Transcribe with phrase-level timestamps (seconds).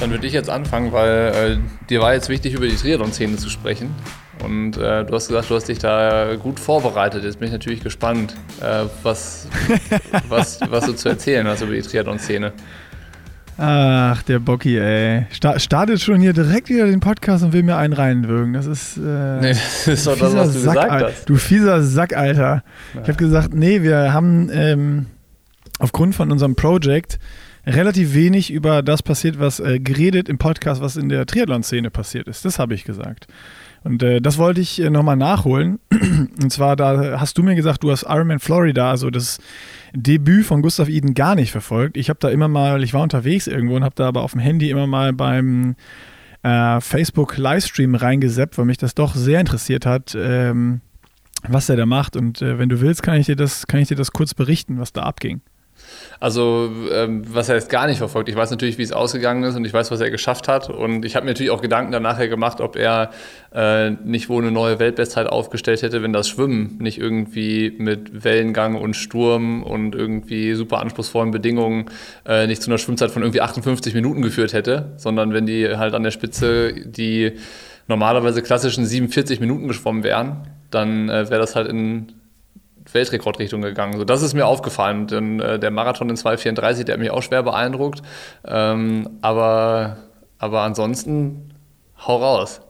[0.00, 3.50] Dann würde ich jetzt anfangen, weil äh, dir war jetzt wichtig, über die Triathlon-Szene zu
[3.50, 3.90] sprechen.
[4.44, 7.24] Und äh, du hast gesagt, du hast dich da gut vorbereitet.
[7.24, 9.48] Jetzt bin ich natürlich gespannt, äh, was,
[10.28, 12.52] was, was du zu erzählen hast über die Triathlon-Szene.
[13.60, 15.26] Ach, der Bocky, ey.
[15.30, 18.52] Sta startet schon hier direkt wieder den Podcast und will mir einen reinwürgen.
[18.52, 18.98] Das ist.
[18.98, 19.00] Äh,
[19.40, 21.28] nee, das ist doch das, was du Sack, gesagt hast.
[21.28, 22.62] Du fieser Sack, Alter.
[22.94, 23.02] Ja.
[23.02, 25.06] Ich habe gesagt, nee, wir haben ähm,
[25.80, 27.18] aufgrund von unserem Project
[27.68, 32.26] relativ wenig über das passiert, was äh, geredet im Podcast, was in der Triathlon-Szene passiert
[32.26, 32.44] ist.
[32.44, 33.26] Das habe ich gesagt.
[33.84, 35.78] Und äh, das wollte ich äh, nochmal nachholen.
[35.90, 39.38] Und zwar, da hast du mir gesagt, du hast Ironman Florida, also das
[39.94, 41.96] Debüt von Gustav Eden, gar nicht verfolgt.
[41.96, 44.40] Ich habe da immer mal, ich war unterwegs irgendwo und habe da aber auf dem
[44.40, 45.76] Handy immer mal beim
[46.42, 50.80] äh, Facebook-Livestream reingeseppt, weil mich das doch sehr interessiert hat, ähm,
[51.46, 52.16] was er da macht.
[52.16, 54.78] Und äh, wenn du willst, kann ich, dir das, kann ich dir das kurz berichten,
[54.78, 55.40] was da abging.
[56.20, 58.28] Also, ähm, was er jetzt gar nicht verfolgt.
[58.28, 60.68] Ich weiß natürlich, wie es ausgegangen ist und ich weiß, was er geschafft hat.
[60.68, 63.10] Und ich habe mir natürlich auch Gedanken danach gemacht, ob er
[63.54, 68.74] äh, nicht wohl eine neue Weltbestzeit aufgestellt hätte, wenn das Schwimmen nicht irgendwie mit Wellengang
[68.74, 71.86] und Sturm und irgendwie super anspruchsvollen Bedingungen
[72.26, 75.94] äh, nicht zu einer Schwimmzeit von irgendwie 58 Minuten geführt hätte, sondern wenn die halt
[75.94, 77.34] an der Spitze die
[77.86, 82.12] normalerweise klassischen 47 Minuten geschwommen wären, dann äh, wäre das halt in
[82.92, 83.98] Weltrekordrichtung gegangen.
[83.98, 85.06] So, das ist mir aufgefallen.
[85.06, 88.02] Denn, äh, der Marathon in 2,34, der hat mich auch schwer beeindruckt.
[88.46, 89.98] Ähm, aber,
[90.38, 91.54] aber ansonsten,
[92.06, 92.60] hau raus.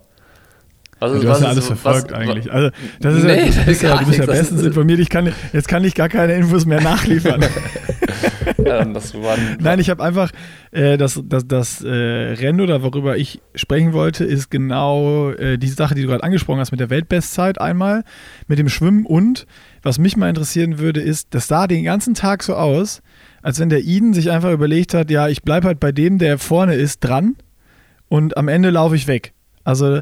[1.00, 2.52] Was ist, du hast ja alles verfolgt was, eigentlich.
[2.52, 4.98] Also, das ist nee, ja, du bist ja, du bist ja bestens informiert.
[4.98, 7.44] Ich kann, jetzt kann ich gar keine Infos mehr nachliefern.
[8.64, 8.84] ja,
[9.60, 10.30] Nein, ich habe einfach
[10.70, 15.68] äh, das, das, das äh, Rennen oder worüber ich sprechen wollte, ist genau äh, die
[15.68, 18.04] Sache, die du gerade angesprochen hast mit der Weltbestzeit einmal,
[18.46, 19.46] mit dem Schwimmen und
[19.82, 23.02] was mich mal interessieren würde, ist, das sah den ganzen Tag so aus,
[23.42, 26.38] als wenn der Eden sich einfach überlegt hat, ja, ich bleibe halt bei dem, der
[26.38, 27.36] vorne ist, dran
[28.08, 29.32] und am Ende laufe ich weg.
[29.64, 30.00] Also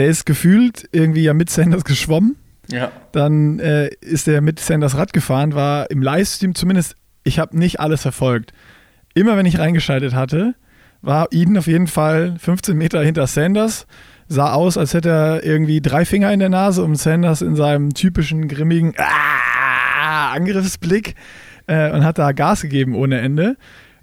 [0.00, 2.36] der ist gefühlt irgendwie ja mit Sanders geschwommen.
[2.70, 2.90] Ja.
[3.12, 7.80] Dann äh, ist er mit Sanders Rad gefahren, war im Livestream zumindest, ich habe nicht
[7.80, 8.54] alles verfolgt.
[9.12, 10.54] Immer wenn ich reingeschaltet hatte,
[11.02, 13.86] war Eden auf jeden Fall 15 Meter hinter Sanders
[14.26, 17.92] sah aus, als hätte er irgendwie drei Finger in der Nase und Sanders in seinem
[17.92, 21.14] typischen grimmigen ah, Angriffsblick
[21.66, 23.58] äh, und hat da Gas gegeben ohne Ende.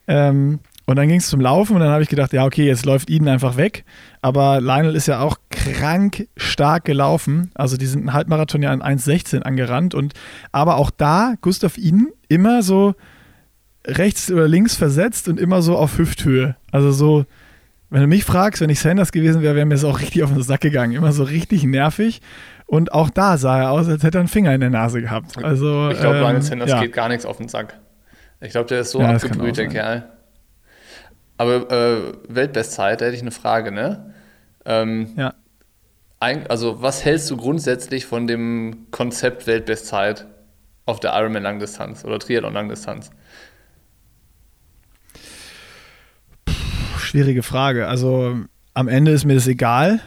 [0.06, 2.86] Ähm, und dann ging es zum Laufen und dann habe ich gedacht, ja, okay, jetzt
[2.86, 3.84] läuft Eden einfach weg.
[4.22, 7.52] Aber Lionel ist ja auch krank stark gelaufen.
[7.54, 9.96] Also die sind einen Halbmarathon ja in 1,16 angerannt.
[9.96, 10.14] Und
[10.52, 12.96] aber auch da, Gustav Eden, immer so
[13.86, 16.56] rechts oder links versetzt und immer so auf Hüfthöhe.
[16.72, 17.26] Also so
[17.90, 20.34] wenn du mich fragst, wenn ich Sanders gewesen wäre, wäre mir das auch richtig auf
[20.34, 20.94] den Sack gegangen.
[20.94, 22.22] Immer so richtig nervig.
[22.66, 25.42] Und auch da sah er aus, als hätte er einen Finger in der Nase gehabt.
[25.42, 26.82] Also, ich glaube, ähm, Sanders ja.
[26.82, 27.80] geht gar nichts auf den Sack.
[28.42, 30.10] Ich glaube, der ist so ja, abgebrüht, der Kerl.
[31.38, 34.14] Aber äh, Weltbestzeit, da hätte ich eine Frage, ne?
[34.66, 35.34] Ähm, ja.
[36.20, 40.26] Ein, also, was hältst du grundsätzlich von dem Konzept Weltbestzeit
[40.86, 43.12] auf der Ironman-Langdistanz oder Triathlon-Langdistanz?
[47.08, 47.88] schwierige Frage.
[47.88, 48.38] Also
[48.74, 50.02] am Ende ist mir das egal,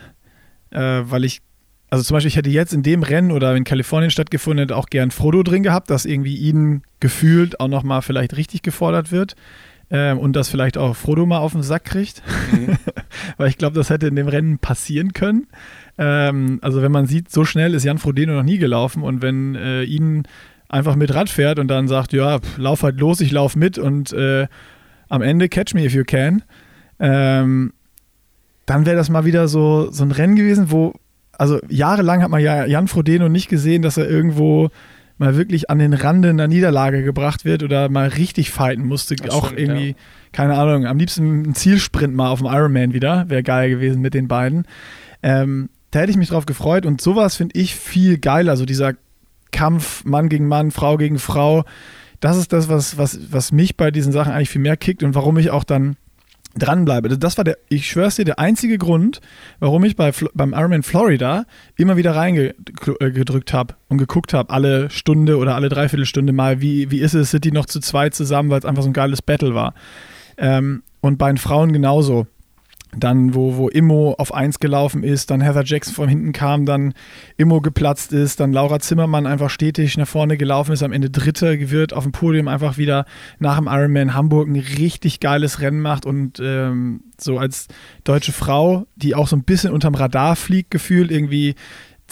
[0.70, 1.40] äh, weil ich,
[1.88, 4.86] also zum Beispiel, ich hätte jetzt in dem Rennen oder in Kalifornien stattgefunden, hätte auch
[4.86, 9.34] gern Frodo drin gehabt, dass irgendwie ihn gefühlt auch nochmal vielleicht richtig gefordert wird.
[9.90, 12.22] Ähm, und dass vielleicht auch Frodo mal auf den Sack kriegt.
[12.52, 12.76] Mhm.
[13.36, 15.48] weil ich glaube, das hätte in dem Rennen passieren können.
[15.98, 19.54] Ähm, also wenn man sieht, so schnell ist Jan Frodeno noch nie gelaufen und wenn
[19.54, 20.24] äh, ihn
[20.68, 24.12] einfach mit Rad fährt und dann sagt, ja, lauf halt los, ich lauf mit und
[24.12, 24.46] äh,
[25.08, 26.42] am Ende catch me if you can,
[27.00, 27.72] ähm,
[28.66, 30.94] dann wäre das mal wieder so, so ein Rennen gewesen, wo,
[31.36, 34.70] also jahrelang hat man ja Jan Frodeno nicht gesehen, dass er irgendwo
[35.20, 39.14] mal wirklich an den Rand einer Niederlage gebracht wird oder mal richtig fighten musste.
[39.16, 39.94] Das auch stimmt, irgendwie, ja.
[40.32, 44.14] keine Ahnung, am liebsten ein Zielsprint mal auf dem Ironman wieder, wäre geil gewesen mit
[44.14, 44.64] den beiden.
[45.22, 48.94] Ähm, da hätte ich mich drauf gefreut und sowas finde ich viel geiler, so dieser
[49.52, 51.64] Kampf Mann gegen Mann, Frau gegen Frau.
[52.20, 55.14] Das ist das, was, was, was mich bei diesen Sachen eigentlich viel mehr kickt und
[55.14, 55.96] warum ich auch dann
[56.60, 57.08] dranbleibe.
[57.08, 59.20] Das war der, ich schwör's dir, der einzige Grund,
[59.58, 61.44] warum ich bei, beim Ironman Florida
[61.76, 67.00] immer wieder reingedrückt habe und geguckt habe, alle Stunde oder alle Dreiviertelstunde mal, wie, wie
[67.00, 69.54] ist es, sind die noch zu zweit zusammen, weil es einfach so ein geiles Battle
[69.54, 69.74] war.
[70.36, 72.26] Ähm, und bei den Frauen genauso
[72.96, 76.94] dann wo, wo Immo auf 1 gelaufen ist, dann Heather Jackson von hinten kam, dann
[77.36, 81.70] Immo geplatzt ist, dann Laura Zimmermann einfach stetig nach vorne gelaufen ist, am Ende Dritter
[81.70, 83.04] wird, auf dem Podium einfach wieder
[83.38, 87.68] nach dem Ironman Hamburg ein richtig geiles Rennen macht und ähm, so als
[88.04, 91.54] deutsche Frau, die auch so ein bisschen unterm Radar fliegt, gefühlt irgendwie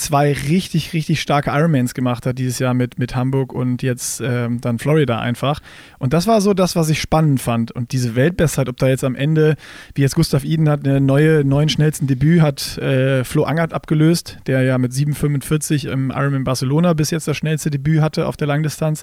[0.00, 4.60] zwei richtig, richtig starke Ironmans gemacht hat dieses Jahr mit, mit Hamburg und jetzt ähm,
[4.60, 5.60] dann Florida einfach.
[5.98, 7.72] Und das war so das, was ich spannend fand.
[7.72, 9.56] Und diese Weltbestheit, ob da jetzt am Ende,
[9.94, 14.38] wie jetzt Gustav Iden hat, eine neue, neuen schnellsten Debüt, hat äh, Flo Angert abgelöst,
[14.46, 18.46] der ja mit 7,45 im Ironman Barcelona bis jetzt das schnellste Debüt hatte auf der
[18.46, 19.02] Langdistanz.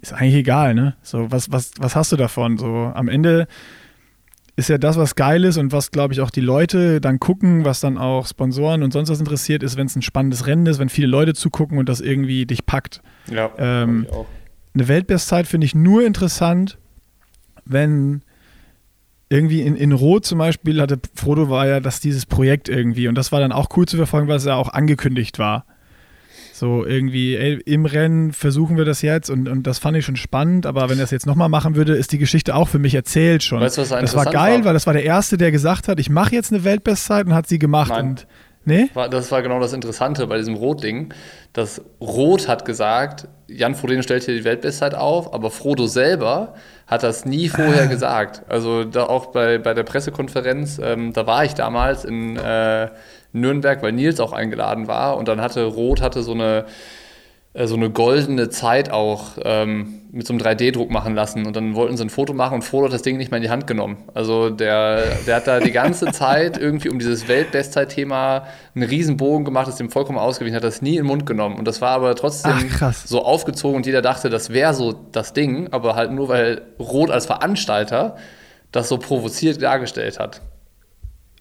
[0.00, 0.94] Ist eigentlich egal, ne?
[1.02, 2.56] So, was, was, was hast du davon?
[2.56, 3.48] So, am Ende
[4.56, 7.64] ist ja das, was geil ist und was, glaube ich, auch die Leute dann gucken,
[7.64, 10.78] was dann auch Sponsoren und sonst was interessiert, ist, wenn es ein spannendes Rennen ist,
[10.78, 13.00] wenn viele Leute zugucken und das irgendwie dich packt.
[13.30, 14.26] Ja, ähm, auch.
[14.74, 16.78] Eine Weltbestzeit finde ich nur interessant,
[17.64, 18.22] wenn
[19.28, 23.14] irgendwie in, in Rot zum Beispiel hatte Frodo war ja das dieses Projekt irgendwie und
[23.14, 25.64] das war dann auch cool zu verfolgen, weil es ja auch angekündigt war.
[26.62, 30.14] So irgendwie, ey, im Rennen versuchen wir das jetzt und, und das fand ich schon
[30.14, 32.94] spannend, aber wenn er es jetzt nochmal machen würde, ist die Geschichte auch für mich
[32.94, 33.60] erzählt schon.
[33.60, 34.66] Weißt du, was das war geil, war?
[34.66, 37.48] weil das war der Erste, der gesagt hat, ich mache jetzt eine Weltbestzeit und hat
[37.48, 37.90] sie gemacht.
[37.90, 38.10] Nein.
[38.10, 38.28] Und,
[38.64, 38.88] nee?
[39.10, 41.12] Das war genau das Interessante bei diesem Rot-Ding.
[41.52, 46.54] Das Rot hat gesagt, Jan Frodeno stellt hier die Weltbestzeit auf, aber Frodo selber
[46.86, 48.42] hat das nie vorher gesagt.
[48.48, 52.88] Also da auch bei, bei der Pressekonferenz, ähm, da war ich damals in, äh,
[53.32, 55.16] Nürnberg, weil Nils auch eingeladen war.
[55.16, 56.66] Und dann hatte Rot hatte so eine,
[57.54, 61.46] äh, so eine goldene Zeit auch ähm, mit so einem 3D-Druck machen lassen.
[61.46, 63.42] Und dann wollten sie ein Foto machen und Frodo hat das Ding nicht mehr in
[63.42, 63.96] die Hand genommen.
[64.12, 69.44] Also der, der hat da die ganze Zeit irgendwie um dieses Weltbestzeit-Thema einen riesen Bogen
[69.44, 71.58] gemacht, ist dem vollkommen ausgewichen, hat das nie in den Mund genommen.
[71.58, 75.32] Und das war aber trotzdem Ach, so aufgezogen und jeder dachte, das wäre so das
[75.32, 78.16] Ding, aber halt nur, weil Rot als Veranstalter
[78.70, 80.42] das so provoziert dargestellt hat.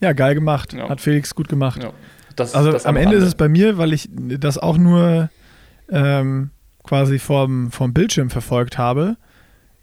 [0.01, 0.74] Ja, geil gemacht.
[0.74, 0.89] Ja.
[0.89, 1.81] Hat Felix gut gemacht.
[1.81, 1.92] Ja.
[2.36, 5.30] Das, also das am Ende ist es bei mir, weil ich das auch nur
[5.89, 6.50] ähm,
[6.83, 9.18] quasi vom, vom Bildschirm verfolgt habe,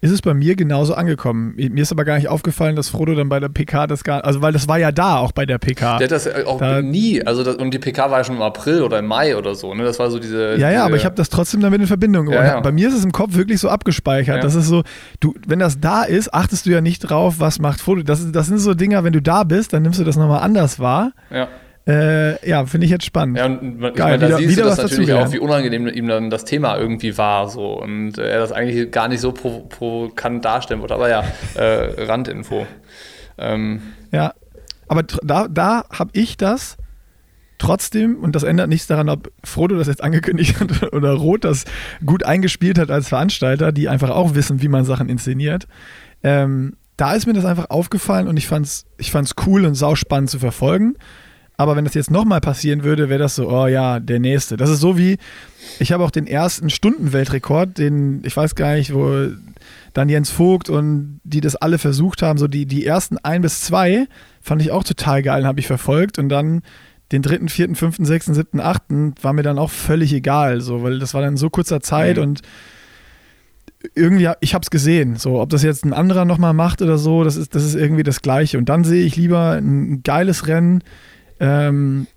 [0.01, 1.53] ist es bei mir genauso angekommen.
[1.57, 4.41] Mir ist aber gar nicht aufgefallen, dass Frodo dann bei der PK das gar, also
[4.41, 5.97] weil das war ja da, auch bei der PK.
[5.97, 8.37] Der hat das äh, auch da, nie, also das, und die PK war ja schon
[8.37, 9.83] im April oder im Mai oder so, ne?
[9.83, 10.51] Das war so diese.
[10.51, 12.31] Ja, ja, diese, aber ich habe das trotzdem damit in Verbindung.
[12.31, 12.59] Ja, ja.
[12.61, 14.37] Bei mir ist es im Kopf wirklich so abgespeichert.
[14.37, 14.41] Ja.
[14.41, 14.83] Das ist so,
[15.19, 18.03] du, wenn das da ist, achtest du ja nicht drauf, was macht Frodo.
[18.03, 20.79] Das, das sind so Dinger, wenn du da bist, dann nimmst du das nochmal anders
[20.79, 21.11] wahr.
[21.29, 21.49] Ja.
[21.89, 23.37] Äh, ja, finde ich jetzt spannend.
[23.37, 26.07] Ja, und man, Geil, meine, da wieder, siehst du das natürlich auch, wie unangenehm ihm
[26.07, 27.49] dann das Thema irgendwie war.
[27.49, 27.81] So.
[27.81, 30.93] Und er das eigentlich gar nicht so provokant darstellen wollte.
[30.93, 31.23] Aber ja,
[31.55, 32.67] äh, Randinfo.
[33.39, 33.81] Ähm.
[34.11, 34.33] Ja,
[34.87, 36.77] aber da, da habe ich das
[37.57, 41.65] trotzdem, und das ändert nichts daran, ob Frodo das jetzt angekündigt hat oder Roth das
[42.05, 45.67] gut eingespielt hat als Veranstalter, die einfach auch wissen, wie man Sachen inszeniert.
[46.21, 49.73] Ähm, da ist mir das einfach aufgefallen und ich fand es ich fand's cool und
[49.73, 50.95] sauspannend zu verfolgen.
[51.59, 54.55] Aber wenn das jetzt nochmal passieren würde, wäre das so, oh ja, der nächste.
[54.55, 55.17] Das ist so wie,
[55.77, 59.27] ich habe auch den ersten Stundenweltrekord, den, ich weiß gar nicht, wo
[59.91, 63.59] dann Jens Vogt und die das alle versucht haben, so die, die ersten ein bis
[63.59, 64.07] zwei
[64.39, 66.17] fand ich auch total geil, habe ich verfolgt.
[66.17, 66.61] Und dann
[67.11, 70.97] den dritten, vierten, fünften, sechsten, siebten, achten war mir dann auch völlig egal, so, weil
[70.97, 72.23] das war dann so kurzer Zeit mhm.
[72.23, 72.41] und
[73.95, 75.17] irgendwie, ich habe es gesehen.
[75.17, 78.03] So, ob das jetzt ein anderer nochmal macht oder so, das ist, das ist irgendwie
[78.03, 78.57] das Gleiche.
[78.57, 80.83] Und dann sehe ich lieber ein geiles Rennen
[81.39, 82.07] ähm,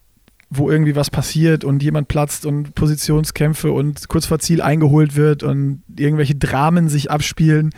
[0.50, 5.42] wo irgendwie was passiert und jemand platzt und Positionskämpfe und kurz vor Ziel eingeholt wird
[5.42, 7.70] und irgendwelche Dramen sich abspielen.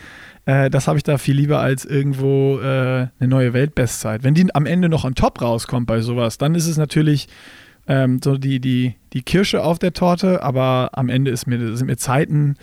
[0.45, 4.23] Äh, das habe ich da viel lieber als irgendwo äh, eine neue Weltbestzeit.
[4.23, 7.29] Wenn die am Ende noch on top rauskommt bei sowas, dann ist es natürlich
[7.87, 11.87] ähm, so die, die, die Kirsche auf der Torte, aber am Ende ist mir, sind
[11.87, 12.57] mir Zeiten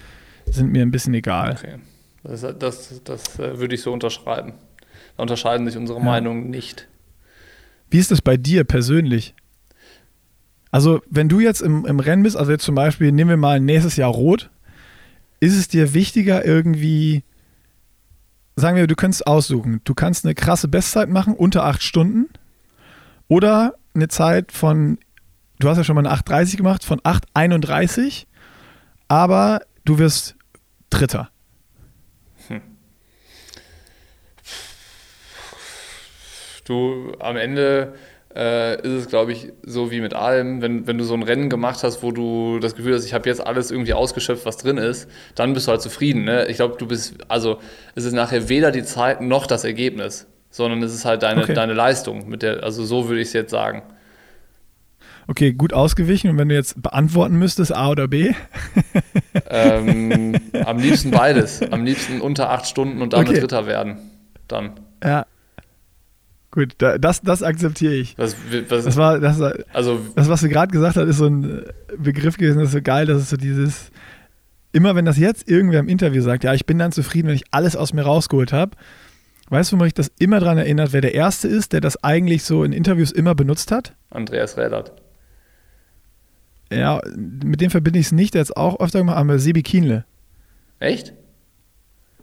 [0.46, 1.52] sind mir ein bisschen egal.
[1.52, 1.76] Okay.
[2.24, 4.54] Das, das, das äh, würde ich so unterschreiben.
[5.16, 6.04] Da unterscheiden sich unsere ja.
[6.04, 6.88] Meinungen nicht.
[7.92, 9.34] Wie ist das bei dir persönlich?
[10.70, 13.60] Also, wenn du jetzt im, im Rennen bist, also jetzt zum Beispiel, nehmen wir mal
[13.60, 14.48] nächstes Jahr Rot,
[15.40, 17.22] ist es dir wichtiger irgendwie,
[18.56, 22.30] sagen wir, du könntest aussuchen, du kannst eine krasse Bestzeit machen, unter acht Stunden,
[23.28, 24.96] oder eine Zeit von,
[25.58, 28.24] du hast ja schon mal eine 8,30 gemacht, von 8,31,
[29.06, 30.36] aber du wirst
[30.88, 31.31] Dritter.
[36.64, 37.94] Du, am Ende
[38.34, 41.50] äh, ist es, glaube ich, so wie mit allem, wenn, wenn du so ein Rennen
[41.50, 44.78] gemacht hast, wo du das Gefühl hast, ich habe jetzt alles irgendwie ausgeschöpft, was drin
[44.78, 46.24] ist, dann bist du halt zufrieden.
[46.24, 46.46] Ne?
[46.46, 47.58] Ich glaube, du bist, also
[47.94, 51.54] es ist nachher weder die Zeit noch das Ergebnis, sondern es ist halt deine, okay.
[51.54, 52.28] deine Leistung.
[52.28, 53.82] Mit der, also so würde ich es jetzt sagen.
[55.28, 56.30] Okay, gut ausgewichen.
[56.30, 58.32] Und wenn du jetzt beantworten müsstest, A oder B?
[59.50, 61.62] ähm, am liebsten beides.
[61.70, 63.40] Am liebsten unter acht Stunden und damit okay.
[63.40, 63.98] Dritter werden.
[64.48, 64.72] Dann.
[65.02, 65.26] Ja,
[66.52, 68.16] Gut, das, das akzeptiere ich.
[68.18, 68.36] Was,
[68.68, 69.40] was, das war, das,
[69.72, 71.64] also, das, was du gerade gesagt hast, ist so ein
[71.96, 73.90] Begriff gewesen, das ist so geil, das ist so dieses,
[74.72, 77.44] immer wenn das jetzt irgendwer im Interview sagt, ja, ich bin dann zufrieden, wenn ich
[77.52, 78.76] alles aus mir rausgeholt habe,
[79.48, 82.44] weißt du, wo mich das immer daran erinnert, wer der Erste ist, der das eigentlich
[82.44, 83.96] so in Interviews immer benutzt hat?
[84.10, 84.92] Andreas Rädert.
[86.70, 89.62] ja, mit dem verbinde ich es nicht, der hat es auch öfter gemacht, aber Sebi
[89.62, 90.04] Kienle.
[90.80, 91.14] Echt?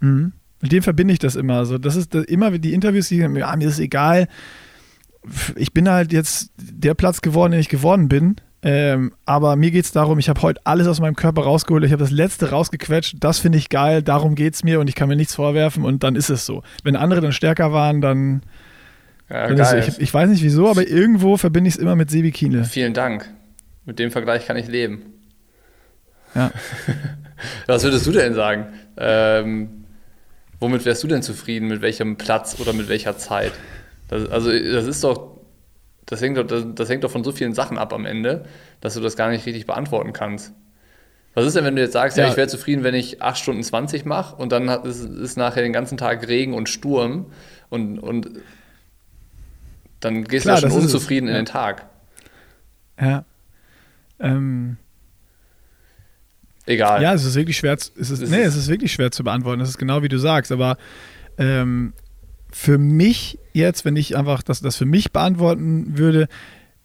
[0.01, 0.33] Mhm.
[0.61, 1.55] Mit dem verbinde ich das immer.
[1.55, 4.27] Also das ist das, immer die Interviews, die ja, mir ist egal.
[5.55, 8.35] Ich bin halt jetzt der Platz geworden, den ich geworden bin.
[8.61, 11.93] Ähm, aber mir geht es darum, ich habe heute alles aus meinem Körper rausgeholt, ich
[11.93, 15.07] habe das Letzte rausgequetscht, das finde ich geil, darum geht es mir und ich kann
[15.07, 16.61] mir nichts vorwerfen und dann ist es so.
[16.83, 18.41] Wenn andere dann stärker waren, dann.
[19.29, 19.85] Ja, dann geil.
[19.87, 22.65] ich, ich, weiß nicht wieso, aber irgendwo verbinde ich es immer mit Sebi Kienle.
[22.65, 23.29] Vielen Dank.
[23.85, 25.03] Mit dem Vergleich kann ich leben.
[26.35, 26.51] Ja.
[27.67, 28.67] Was würdest du denn sagen?
[28.97, 29.78] Ähm,
[30.59, 31.67] womit wärst du denn zufrieden?
[31.67, 33.53] Mit welchem Platz oder mit welcher Zeit?
[34.07, 35.39] Das, also, das ist doch
[36.09, 38.45] das hängt, doch, das, das hängt doch von so vielen Sachen ab am Ende,
[38.81, 40.53] dass du das gar nicht richtig beantworten kannst.
[41.35, 43.37] Was ist denn, wenn du jetzt sagst, ja, ja ich wäre zufrieden, wenn ich 8
[43.37, 47.27] Stunden 20 mache und dann hat, ist, ist nachher den ganzen Tag Regen und Sturm
[47.69, 48.27] und, und
[49.99, 51.41] dann gehst Klar, du ja schon unzufrieden in ja.
[51.41, 51.85] den Tag.
[52.99, 53.23] Ja.
[54.19, 54.77] Ähm.
[56.69, 57.01] Egal.
[57.01, 59.59] Ja, es ist wirklich schwer, es ist, es nee, es ist wirklich schwer zu beantworten.
[59.59, 60.77] Das ist genau wie du sagst, aber
[61.39, 61.93] ähm,
[62.51, 66.27] für mich jetzt, wenn ich einfach das, das für mich beantworten würde,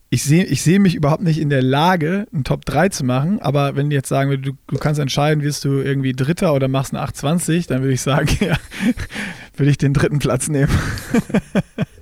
[0.09, 3.43] ich sehe ich seh mich überhaupt nicht in der Lage, einen Top 3 zu machen,
[3.43, 6.95] aber wenn die jetzt sagen, du, du kannst entscheiden, wirst du irgendwie Dritter oder machst
[6.95, 8.57] eine 820, dann würde ich sagen, ja,
[9.55, 10.73] würde ich den dritten Platz nehmen.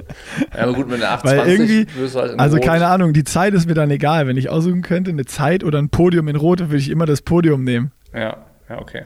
[0.55, 2.65] Ja, aber gut, mit einer 820 Weil irgendwie, halt Also Rot.
[2.65, 4.27] keine Ahnung, die Zeit ist mir dann egal.
[4.27, 7.23] Wenn ich aussuchen könnte, eine Zeit oder ein Podium in Rot, würde ich immer das
[7.23, 7.93] Podium nehmen.
[8.15, 9.05] Ja, ja, okay.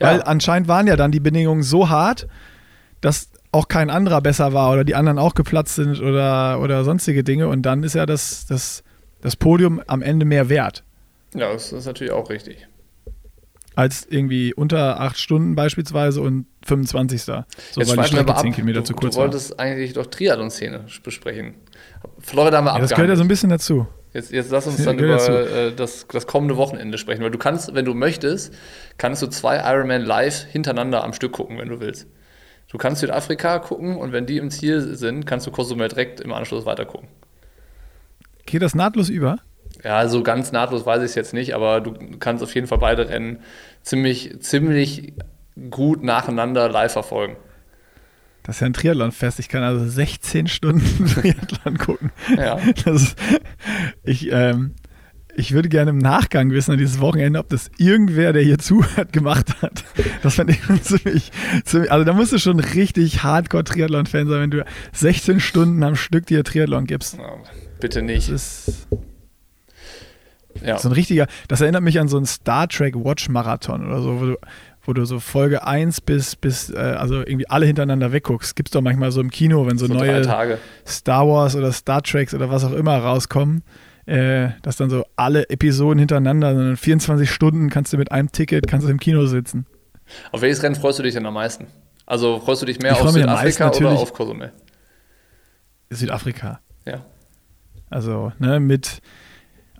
[0.00, 0.06] Ja.
[0.08, 2.26] Weil anscheinend waren ja dann die Bedingungen so hart,
[3.00, 7.24] dass auch kein anderer besser war oder die anderen auch geplatzt sind oder, oder sonstige
[7.24, 7.48] Dinge.
[7.48, 8.82] Und dann ist ja das, das,
[9.20, 10.84] das Podium am Ende mehr wert.
[11.34, 12.68] Ja, das ist natürlich auch richtig.
[13.76, 17.22] Als irgendwie unter acht Stunden beispielsweise und 25.
[17.22, 19.60] So, Jetzt weil die Strecke 10 Kilometer du, zu kurz Du wolltest war.
[19.60, 21.54] eigentlich doch Triathlon-Szene besprechen.
[22.18, 23.86] Florida haben wir ja, Das gehört ja so ein bisschen dazu.
[24.12, 27.72] Jetzt, jetzt lass uns dann über äh, das, das kommende Wochenende sprechen, weil du kannst,
[27.74, 28.52] wenn du möchtest,
[28.98, 32.08] kannst du zwei Ironman live hintereinander am Stück gucken, wenn du willst.
[32.68, 36.32] Du kannst Südafrika gucken und wenn die im Ziel sind, kannst du Cozumel direkt im
[36.32, 37.08] Anschluss weiter gucken.
[38.46, 39.38] Geht das nahtlos über?
[39.84, 42.78] Ja, so ganz nahtlos weiß ich es jetzt nicht, aber du kannst auf jeden Fall
[42.78, 43.40] beide Rennen
[43.82, 45.14] ziemlich, ziemlich
[45.70, 47.36] gut nacheinander live verfolgen.
[48.42, 49.38] Das ist ja ein Triathlon-Fest.
[49.38, 52.10] Ich kann also 16 Stunden Triathlon gucken.
[52.36, 52.58] Ja.
[52.86, 53.16] Ist,
[54.02, 54.74] ich, ähm,
[55.36, 59.12] ich würde gerne im Nachgang wissen an dieses Wochenende, ob das irgendwer, der hier zuhört,
[59.12, 59.84] gemacht hat.
[60.22, 61.30] Das fand ich ziemlich,
[61.64, 66.26] ziemlich also da musst du schon richtig Hardcore-Triathlon-Fan sein, wenn du 16 Stunden am Stück
[66.26, 67.18] dir Triathlon gibst.
[67.78, 68.30] Bitte nicht.
[68.30, 68.88] Das ist
[70.64, 70.78] ja.
[70.78, 74.26] so ein richtiger, das erinnert mich an so einen Star Trek Watch-Marathon oder so, wo
[74.26, 74.36] du,
[74.82, 78.56] wo du so Folge 1 bis, bis äh, also irgendwie alle hintereinander wegguckst.
[78.56, 80.24] Gibt es doch manchmal so im Kino, wenn so, so neue
[80.86, 83.62] Star Wars oder Star Treks oder was auch immer rauskommen
[84.10, 88.66] äh, dass dann so alle Episoden hintereinander, sondern 24 Stunden kannst du mit einem Ticket,
[88.66, 89.66] kannst du im Kino sitzen.
[90.32, 91.68] Auf welches Rennen freust du dich denn am meisten?
[92.06, 94.52] Also freust du dich mehr ich auf Südafrika oder auf Cozumel?
[95.90, 96.60] Südafrika.
[96.84, 97.04] Ja.
[97.88, 99.00] Also, ne, mit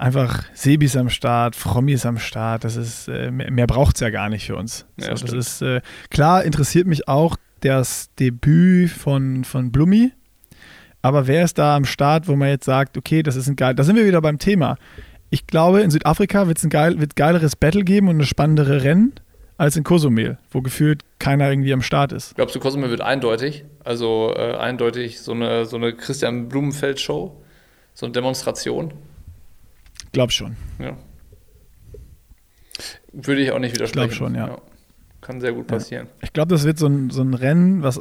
[0.00, 4.11] einfach Sebis am Start, Frommis am Start, das ist, äh, mehr, mehr braucht es ja
[4.11, 4.87] gar nicht für uns.
[4.97, 5.80] Ja, so, das ist, äh,
[6.11, 10.12] klar interessiert mich auch das Debüt von, von Blumi,
[11.02, 13.75] aber wer ist da am Start, wo man jetzt sagt, okay, das ist ein geil,
[13.75, 14.76] da sind wir wieder beim Thema.
[15.28, 18.83] Ich glaube, in Südafrika wird es ein geil, wird geileres Battle geben und eine spannendere
[18.83, 19.12] Rennen
[19.59, 22.35] als in Kosumel, wo gefühlt keiner irgendwie am Start ist.
[22.35, 23.64] Glaubst du, Kosumel wird eindeutig?
[23.85, 27.37] Also äh, eindeutig so eine, so eine Christian Blumenfeld-Show?
[27.92, 28.95] So eine Demonstration?
[30.12, 30.57] Glaub schon.
[30.79, 30.97] Ja.
[33.12, 34.11] Würde ich auch nicht widersprechen.
[34.11, 34.49] Ich glaube schon, ja.
[34.49, 34.59] ja.
[35.21, 36.07] Kann sehr gut passieren.
[36.07, 36.12] Ja.
[36.23, 38.00] Ich glaube, das wird so ein, so ein Rennen, was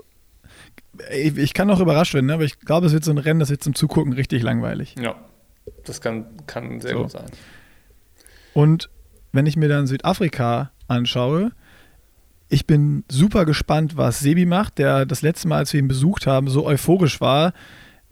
[1.11, 2.33] ich, ich kann auch überrascht werden, ne?
[2.33, 4.95] aber ich glaube, es wird so ein Rennen, das wird zum Zugucken richtig langweilig.
[5.01, 5.15] Ja,
[5.85, 7.03] das kann, kann sehr so.
[7.03, 7.29] gut sein.
[8.53, 8.89] Und
[9.31, 11.51] wenn ich mir dann Südafrika anschaue,
[12.49, 16.25] ich bin super gespannt, was Sebi macht, der das letzte Mal, als wir ihn besucht
[16.25, 17.53] haben, so euphorisch war,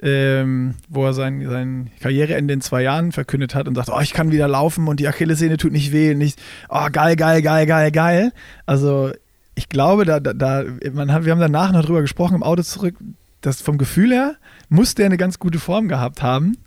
[0.01, 4.13] ähm, wo er sein, sein Karriereende in zwei Jahren verkündet hat und sagt, oh, ich
[4.13, 6.13] kann wieder laufen und die Achillessehne tut nicht weh.
[6.13, 6.39] Nicht,
[6.70, 8.32] oh, geil, geil, geil, geil, geil.
[8.66, 9.12] Also
[9.56, 10.63] ich glaube, da, da, da
[10.94, 12.96] man hat, wir haben danach noch drüber gesprochen im Auto zurück,
[13.42, 14.36] dass vom Gefühl her
[14.70, 16.58] muss der eine ganz gute Form gehabt haben.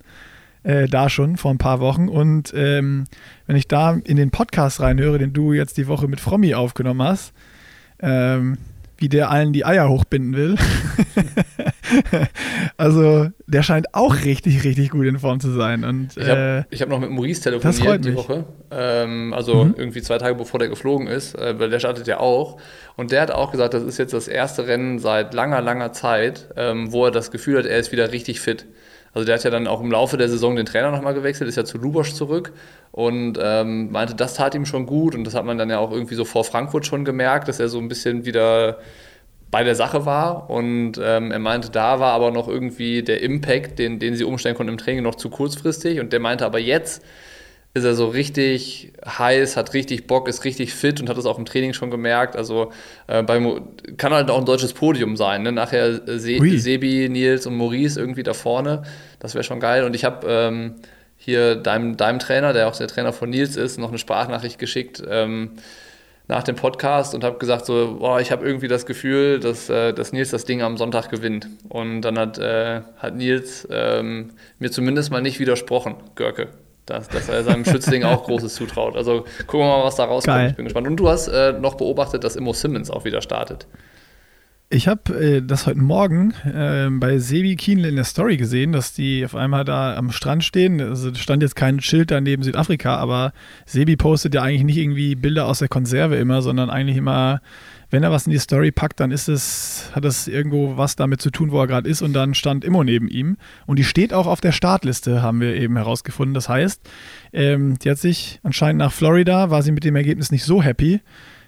[0.63, 2.09] Äh, da schon vor ein paar Wochen.
[2.09, 3.05] Und ähm,
[3.47, 7.03] wenn ich da in den Podcast reinhöre, den du jetzt die Woche mit Frommi aufgenommen
[7.03, 7.33] hast,
[8.01, 8.59] ähm,
[9.01, 10.57] wie der allen die Eier hochbinden will.
[12.77, 15.85] also der scheint auch richtig, richtig gut in Form zu sein.
[15.85, 18.45] Und, ich habe äh, hab noch mit Maurice telefoniert die Woche.
[18.71, 19.75] Ähm, also mhm.
[19.77, 22.59] irgendwie zwei Tage bevor der geflogen ist, äh, weil der startet ja auch.
[22.97, 26.49] Und der hat auch gesagt, das ist jetzt das erste Rennen seit langer, langer Zeit,
[26.57, 28.67] ähm, wo er das Gefühl hat, er ist wieder richtig fit.
[29.13, 31.57] Also der hat ja dann auch im Laufe der Saison den Trainer nochmal gewechselt, ist
[31.57, 32.53] ja zu Lubosch zurück
[32.93, 35.91] und ähm, meinte, das tat ihm schon gut und das hat man dann ja auch
[35.91, 38.79] irgendwie so vor Frankfurt schon gemerkt, dass er so ein bisschen wieder
[39.51, 43.81] bei der Sache war und ähm, er meinte, da war aber noch irgendwie der Impact,
[43.81, 47.03] den, den sie umstellen konnten im Training, noch zu kurzfristig und der meinte aber jetzt
[47.73, 51.39] ist er so richtig heiß, hat richtig Bock, ist richtig fit und hat das auch
[51.39, 52.35] im Training schon gemerkt.
[52.35, 52.73] Also
[53.07, 55.43] äh, beim, kann halt auch ein deutsches Podium sein.
[55.43, 55.53] Ne?
[55.53, 56.59] Nachher Se oui.
[56.59, 58.83] Sebi, Nils und Maurice irgendwie da vorne.
[59.21, 59.85] Das wäre schon geil.
[59.85, 60.75] Und ich habe ähm,
[61.17, 65.03] hier deinem, deinem Trainer, der auch der Trainer von Nils ist, noch eine Sprachnachricht geschickt.
[65.09, 65.53] Ähm,
[66.27, 69.93] nach dem Podcast und habe gesagt so, boah, ich habe irgendwie das Gefühl, dass, äh,
[69.93, 71.49] dass Nils das Ding am Sonntag gewinnt.
[71.69, 76.49] Und dann hat, äh, hat Nils ähm, mir zumindest mal nicht widersprochen, Görke
[76.87, 78.97] dass, dass er seinem Schützling auch Großes zutraut.
[78.97, 80.37] Also gucken wir mal, was da rauskommt.
[80.37, 80.51] Geil.
[80.51, 80.87] Ich bin gespannt.
[80.87, 83.67] Und du hast äh, noch beobachtet, dass Immo Simmons auch wieder startet.
[84.73, 88.93] Ich habe äh, das heute Morgen äh, bei Sebi Kienle in der Story gesehen, dass
[88.93, 90.81] die auf einmal da am Strand stehen.
[90.81, 93.33] Also stand jetzt kein Schild da neben Südafrika, aber
[93.67, 97.41] Sebi postet ja eigentlich nicht irgendwie Bilder aus der Konserve immer, sondern eigentlich immer
[97.91, 101.21] wenn er was in die Story packt, dann ist es, hat das irgendwo was damit
[101.21, 103.37] zu tun, wo er gerade ist und dann stand Immo neben ihm.
[103.67, 106.35] Und die steht auch auf der Startliste, haben wir eben herausgefunden.
[106.35, 106.81] Das heißt,
[107.33, 111.01] ähm, die hat sich anscheinend nach Florida, war sie mit dem Ergebnis nicht so happy,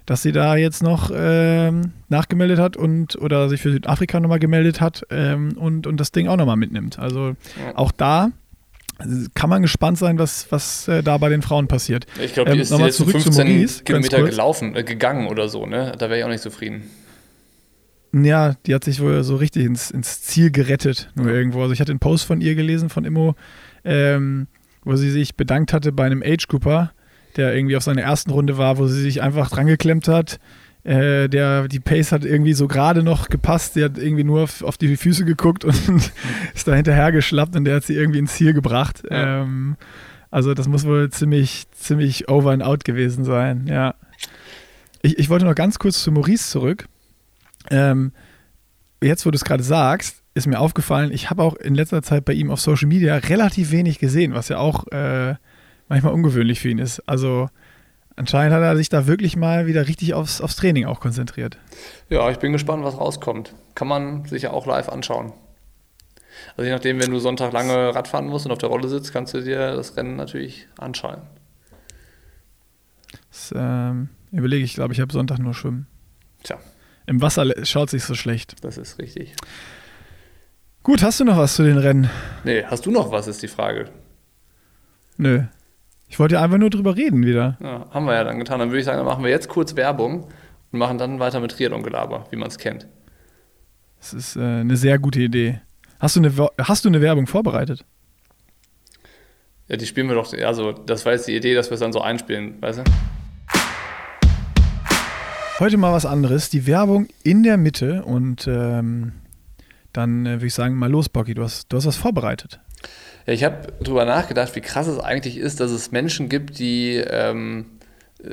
[0.04, 4.80] dass sie da jetzt noch ähm, nachgemeldet hat und oder sich für Südafrika nochmal gemeldet
[4.80, 6.99] hat ähm, und, und das Ding auch nochmal mitnimmt.
[6.99, 7.34] Also
[7.75, 8.32] auch da
[9.35, 12.06] kann man gespannt sein, was, was äh, da bei den Frauen passiert.
[12.23, 15.49] Ich glaube, die ähm, ist jetzt zurück 15 zu Maurice, Kilometer gelaufen, äh, gegangen oder
[15.49, 15.92] so, ne?
[15.99, 16.82] Da wäre ich auch nicht zufrieden.
[18.12, 21.35] Ja, die hat sich wohl so richtig ins, ins Ziel gerettet, nur ja.
[21.35, 21.62] irgendwo.
[21.62, 23.35] Also ich hatte einen Post von ihr gelesen, von Immo,
[23.85, 24.49] ähm,
[24.85, 26.92] wo sie sich bedankt hatte bei einem Age Cooper,
[27.37, 30.38] der irgendwie auf seiner ersten Runde war, wo sie sich einfach drangeklemmt hat,
[30.84, 33.76] äh, der, die Pace hat irgendwie so gerade noch gepasst.
[33.76, 35.76] Der hat irgendwie nur auf, auf die Füße geguckt und
[36.54, 39.02] ist da hinterher geschlappt und der hat sie irgendwie ins Ziel gebracht.
[39.08, 39.42] Ja.
[39.42, 39.76] Ähm,
[40.30, 43.94] also das muss wohl ziemlich, ziemlich over and out gewesen sein, ja.
[45.02, 46.86] Ich, ich wollte noch ganz kurz zu Maurice zurück.
[47.70, 48.12] Ähm,
[49.02, 52.24] jetzt, wo du es gerade sagst, ist mir aufgefallen, ich habe auch in letzter Zeit
[52.24, 55.35] bei ihm auf Social Media relativ wenig gesehen, was ja auch äh,
[55.88, 57.00] manchmal ungewöhnlich für ihn ist.
[57.07, 57.50] Also
[58.16, 61.59] Anscheinend hat er sich da wirklich mal wieder richtig aufs, aufs Training auch konzentriert.
[62.11, 63.55] Ja, ich bin gespannt, was rauskommt.
[63.75, 65.33] Kann man sich ja auch live anschauen.
[66.57, 69.33] Also je nachdem, wenn du Sonntag lange Radfahren musst und auf der Rolle sitzt, kannst
[69.35, 71.22] du dir das Rennen natürlich anschauen.
[73.31, 75.87] Das ähm, überlege ich, glaube ich, habe Sonntag nur Schwimmen.
[76.42, 76.59] Tja.
[77.07, 78.62] Im Wasser schaut sich so schlecht.
[78.62, 79.35] Das ist richtig.
[80.83, 82.11] Gut, hast du noch was zu den Rennen?
[82.44, 83.88] Nee, hast du noch was, ist die Frage.
[85.16, 85.44] Nö.
[86.12, 87.57] Ich wollte ja einfach nur drüber reden wieder.
[87.62, 88.59] Ja, haben wir ja dann getan.
[88.59, 90.25] Dann würde ich sagen, dann machen wir jetzt kurz Werbung
[90.70, 92.87] und machen dann weiter mit Triathlon-Gelaber, wie man es kennt.
[93.98, 95.62] Das ist äh, eine sehr gute Idee.
[95.98, 97.87] Hast du, eine, hast du eine Werbung vorbereitet?
[99.68, 100.35] Ja, die spielen wir doch.
[100.35, 102.85] Also, das war jetzt die Idee, dass wir es dann so einspielen, weißt du?
[105.61, 106.51] Heute mal was anderes.
[106.51, 109.12] Die Werbung in der Mitte und ähm,
[109.94, 111.33] dann äh, würde ich sagen, mal los, Bocky.
[111.33, 112.61] Du hast, du hast was vorbereitet.
[113.26, 116.96] Ja, ich habe darüber nachgedacht, wie krass es eigentlich ist, dass es Menschen gibt, die
[116.96, 117.66] ähm,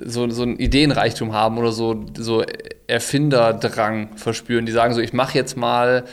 [0.04, 2.44] so, so einen Ideenreichtum haben oder so, so
[2.88, 6.06] Erfinderdrang verspüren, die sagen so, ich mache jetzt mal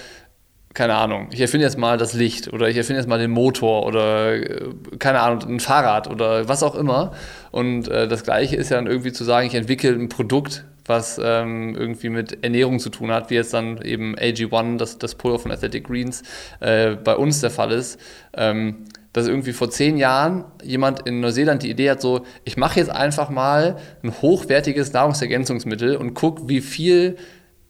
[0.77, 3.87] keine Ahnung, ich erfinde jetzt mal das Licht oder ich erfinde jetzt mal den Motor
[3.87, 7.13] oder äh, keine Ahnung, ein Fahrrad oder was auch immer.
[7.51, 11.21] Und äh, das Gleiche ist ja dann irgendwie zu sagen, ich entwickle ein Produkt, was
[11.23, 15.39] ähm, irgendwie mit Ernährung zu tun hat, wie jetzt dann eben AG1, das, das Pulver
[15.39, 16.23] von Athletic Greens,
[16.61, 18.01] äh, bei uns der Fall ist.
[18.35, 22.79] Ähm, dass irgendwie vor zehn Jahren jemand in Neuseeland die Idee hat, so, ich mache
[22.79, 27.17] jetzt einfach mal ein hochwertiges Nahrungsergänzungsmittel und gucke, wie viel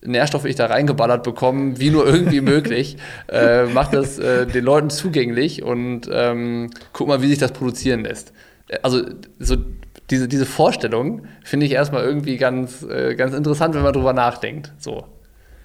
[0.04, 2.96] Nährstoffe ich da reingeballert bekomme, wie nur irgendwie möglich.
[3.28, 8.04] Äh, mach das äh, den Leuten zugänglich und ähm, guck mal, wie sich das produzieren
[8.04, 8.32] lässt.
[8.82, 9.02] Also
[9.38, 9.56] so
[10.10, 14.72] diese, diese Vorstellung finde ich erstmal irgendwie ganz, äh, ganz interessant, wenn man drüber nachdenkt.
[14.78, 15.04] So.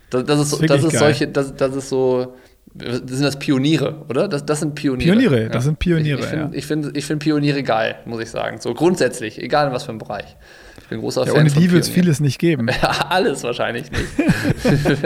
[0.09, 2.35] Das, das ist, das, das ist solche, das, das ist so,
[2.73, 4.27] das sind das Pioniere, oder?
[4.27, 5.11] Das, das sind Pioniere.
[5.11, 5.49] Pioniere, ja.
[5.49, 6.19] das sind Pioniere.
[6.19, 6.87] Ich, ich finde ja.
[6.87, 8.59] find, ich find Pioniere geil, muss ich sagen.
[8.59, 10.37] So grundsätzlich, egal in was für einem Bereich.
[10.91, 11.43] Bin großer ja, Fan.
[11.43, 12.69] Ohne die wird es vieles nicht geben.
[13.09, 14.03] Alles wahrscheinlich nicht.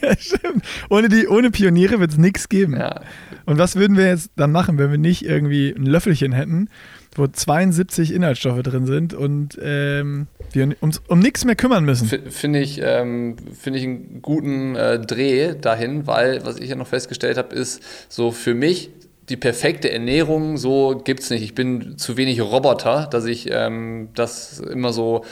[0.00, 0.64] ja, stimmt.
[0.88, 2.76] Ohne, die, ohne Pioniere wird es nichts geben.
[2.76, 3.00] Ja.
[3.44, 6.68] Und was würden wir jetzt dann machen, wenn wir nicht irgendwie ein Löffelchen hätten
[7.16, 12.06] wo 72 Inhaltsstoffe drin sind und ähm, wir uns um nichts mehr kümmern müssen.
[12.30, 16.86] Finde ich, ähm, find ich einen guten äh, Dreh dahin, weil was ich ja noch
[16.86, 18.90] festgestellt habe, ist so für mich
[19.28, 21.42] die perfekte Ernährung, so gibt es nicht.
[21.42, 25.24] Ich bin zu wenig Roboter, dass ich ähm, das immer so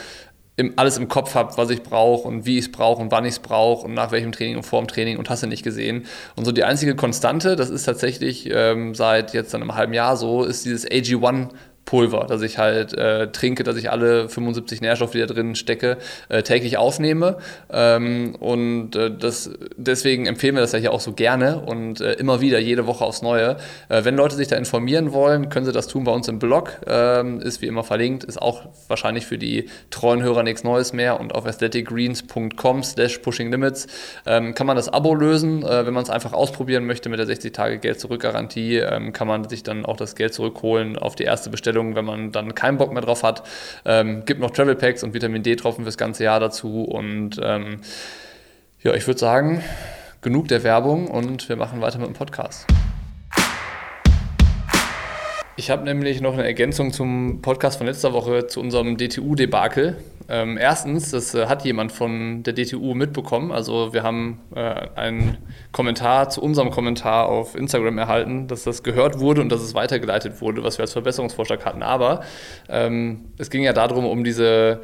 [0.57, 3.25] im, alles im Kopf habe, was ich brauche und wie ich es brauche und wann
[3.25, 5.63] ich es brauche und nach welchem Training und vor dem Training und hast du nicht
[5.63, 6.05] gesehen.
[6.35, 10.17] Und so die einzige Konstante, das ist tatsächlich ähm, seit jetzt dann einem halben Jahr
[10.17, 11.49] so, ist dieses AG1
[11.87, 15.97] Pulver, das ich halt äh, trinke, dass ich alle 75 Nährstoffe, die da drin stecke,
[16.27, 17.37] äh, täglich aufnehme.
[17.71, 22.13] Ähm, und äh, das, deswegen empfehlen wir das ja hier auch so gerne und äh,
[22.13, 23.55] immer wieder, jede Woche aufs Neue.
[23.87, 26.73] Äh, wenn Leute sich da informieren wollen, können sie das tun bei uns im Blog.
[26.85, 31.17] Ähm, ist wie immer verlinkt, ist auch wahrscheinlich für die treuen Hörer nichts Neues mehr.
[31.21, 33.87] Und auf aestheticgreens.com slash pushinglimits
[34.25, 35.63] ähm, kann man das Abo lösen.
[35.63, 39.85] Äh, wenn man es einfach ausprobieren möchte mit der 60-Tage-Geld-Zurück-Garantie, ähm, kann man sich dann
[39.85, 43.01] auch das Geld zurückholen auf die erste Bestellung Bestellung, wenn man dann keinen Bock mehr
[43.01, 43.43] drauf hat.
[43.85, 46.83] Ähm, gibt noch Travel Packs und Vitamin D-Tropfen fürs ganze Jahr dazu.
[46.83, 47.81] Und ähm,
[48.81, 49.63] ja, ich würde sagen,
[50.21, 52.65] genug der Werbung und wir machen weiter mit dem Podcast.
[55.55, 59.97] Ich habe nämlich noch eine Ergänzung zum Podcast von letzter Woche zu unserem DTU-Debakel.
[60.29, 63.51] Ähm, erstens, das äh, hat jemand von der DTU mitbekommen.
[63.51, 64.59] Also wir haben äh,
[64.95, 65.37] einen
[65.71, 70.41] Kommentar zu unserem Kommentar auf Instagram erhalten, dass das gehört wurde und dass es weitergeleitet
[70.41, 71.81] wurde, was wir als Verbesserungsvorschlag hatten.
[71.81, 72.21] Aber
[72.67, 74.81] ähm, es ging ja darum, um diese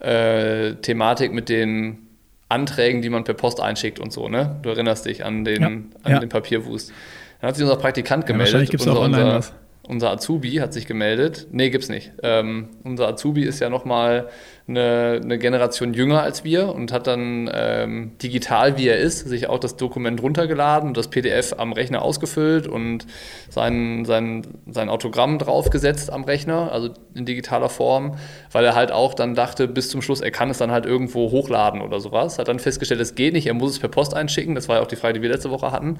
[0.00, 2.06] äh, Thematik mit den
[2.48, 4.28] Anträgen, die man per Post einschickt und so.
[4.28, 4.60] Ne?
[4.62, 6.18] Du erinnerst dich an den, ja, an ja.
[6.20, 6.92] den Papierwust.
[7.40, 8.52] Dann hat sich unser Praktikant gemeldet.
[8.52, 9.52] Ja, wahrscheinlich gibt es auch online unser, was
[9.88, 11.46] unser Azubi hat sich gemeldet.
[11.50, 12.12] Nee, gibt's nicht.
[12.22, 14.28] Ähm, unser Azubi ist ja nochmal
[14.68, 19.48] eine, eine Generation jünger als wir und hat dann ähm, digital, wie er ist, sich
[19.48, 23.06] auch das Dokument runtergeladen und das PDF am Rechner ausgefüllt und
[23.48, 28.16] sein, sein, sein Autogramm draufgesetzt am Rechner, also in digitaler Form,
[28.50, 31.30] weil er halt auch dann dachte, bis zum Schluss, er kann es dann halt irgendwo
[31.30, 32.40] hochladen oder sowas.
[32.40, 34.56] Hat dann festgestellt, es geht nicht, er muss es per Post einschicken.
[34.56, 35.98] Das war ja auch die Frage, die wir letzte Woche hatten.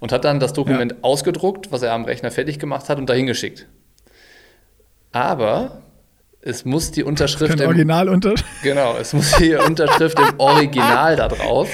[0.00, 0.98] Und hat dann das Dokument ja.
[1.02, 3.66] ausgedruckt, was er am Rechner fertig gemacht hat und dahin geschickt.
[5.12, 5.82] Aber
[6.40, 7.58] es muss die Unterschrift.
[7.58, 11.68] Kein Original unter Genau, es muss die Unterschrift im Original da drauf.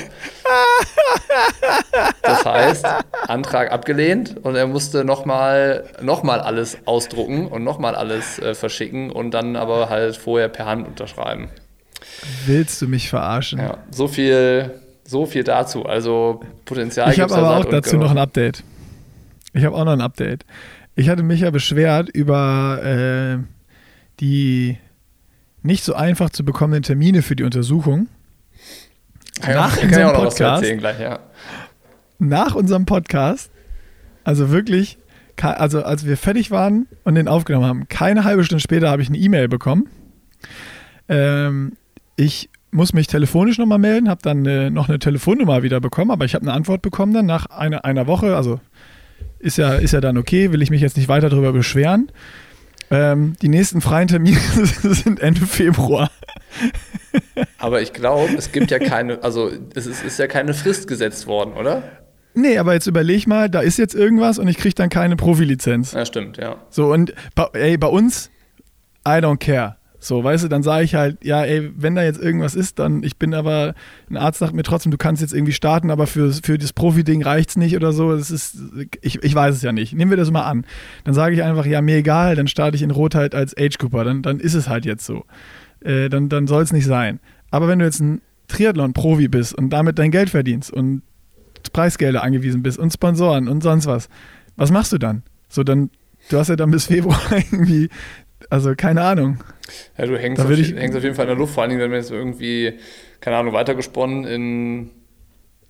[2.23, 2.87] Das heißt,
[3.29, 9.11] Antrag abgelehnt und er musste nochmal noch mal alles ausdrucken und nochmal alles äh, verschicken
[9.11, 11.51] und dann aber halt vorher per Hand unterschreiben.
[12.47, 13.59] Willst du mich verarschen?
[13.59, 14.71] Ja, so viel,
[15.05, 15.85] so viel dazu.
[15.85, 18.63] Also Potenzial Ich habe aber auch dazu noch ein Update.
[19.53, 20.45] Ich habe auch noch ein Update.
[20.97, 22.83] Ich hatte mich ja beschwert über.
[22.85, 23.55] Äh,
[24.21, 24.79] die
[25.63, 28.09] nicht so einfach zu bekommenden Termine für die Untersuchung.
[29.43, 31.19] Ja, nach unserem Podcast, gleich, ja.
[32.19, 33.51] Nach unserem Podcast,
[34.23, 34.99] also wirklich,
[35.41, 39.09] also als wir fertig waren und den aufgenommen haben, keine halbe Stunde später habe ich
[39.09, 39.89] eine E-Mail bekommen.
[41.09, 41.73] Ähm,
[42.17, 46.25] ich muss mich telefonisch nochmal melden, habe dann äh, noch eine Telefonnummer wieder bekommen, aber
[46.25, 48.37] ich habe eine Antwort bekommen dann nach einer, einer Woche.
[48.37, 48.61] Also
[49.45, 52.11] ist ja, ist ja dann okay, will ich mich jetzt nicht weiter darüber beschweren.
[52.91, 54.39] Ähm, die nächsten freien Termine
[54.83, 56.11] sind Ende Februar.
[57.59, 61.27] aber ich glaube, es gibt ja keine, also es ist, ist ja keine Frist gesetzt
[61.27, 61.83] worden, oder?
[62.35, 65.93] Nee, aber jetzt überleg mal, da ist jetzt irgendwas und ich kriege dann keine Profilizenz.
[65.93, 66.57] Ja, stimmt, ja.
[66.71, 67.15] So, und
[67.53, 68.31] ey, bei uns,
[69.07, 69.77] I don't care.
[70.05, 73.03] So, weißt du, dann sage ich halt, ja, ey, wenn da jetzt irgendwas ist, dann,
[73.03, 73.75] ich bin aber,
[74.11, 77.23] ein Arzt sagt mir trotzdem, du kannst jetzt irgendwie starten, aber für, für das Profi-Ding
[77.23, 78.15] reicht es nicht oder so.
[78.15, 78.59] Das ist,
[79.01, 79.95] ich, ich weiß es ja nicht.
[79.95, 80.67] Nehmen wir das mal an.
[81.05, 84.05] Dann sage ich einfach, ja, mir egal, dann starte ich in Rot halt als Age-Cooper,
[84.05, 85.25] dann, dann ist es halt jetzt so.
[85.81, 87.19] Äh, dann dann soll es nicht sein.
[87.51, 91.01] Aber wenn du jetzt ein Triathlon-Profi bist und damit dein Geld verdienst und
[91.73, 94.11] Preisgelder angewiesen bist und Sponsoren und sonst was,
[94.57, 95.23] was machst du dann?
[95.49, 95.89] So, dann,
[96.29, 97.89] du hast ja dann bis Februar irgendwie
[98.51, 99.39] also keine Ahnung.
[99.97, 101.81] Ja, du hängst, auf, ich, hängst auf jeden Fall in der Luft, vor allen Dingen,
[101.81, 102.75] wenn wir jetzt irgendwie,
[103.21, 104.91] keine Ahnung, weitergesponnen, in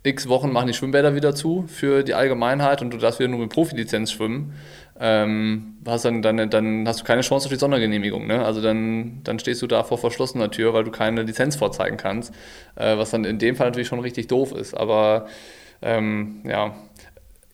[0.05, 3.39] x Wochen machen die Schwimmbäder wieder zu für die Allgemeinheit und du darfst wieder nur
[3.39, 4.53] mit Profilizenz schwimmen.
[4.99, 8.27] Ähm, hast dann, dann, dann hast du keine Chance auf die Sondergenehmigung.
[8.27, 8.45] Ne?
[8.45, 12.33] Also dann, dann stehst du da vor verschlossener Tür, weil du keine Lizenz vorzeigen kannst,
[12.75, 14.73] äh, was dann in dem Fall natürlich schon richtig doof ist.
[14.73, 15.27] Aber
[15.81, 16.75] ähm, ja,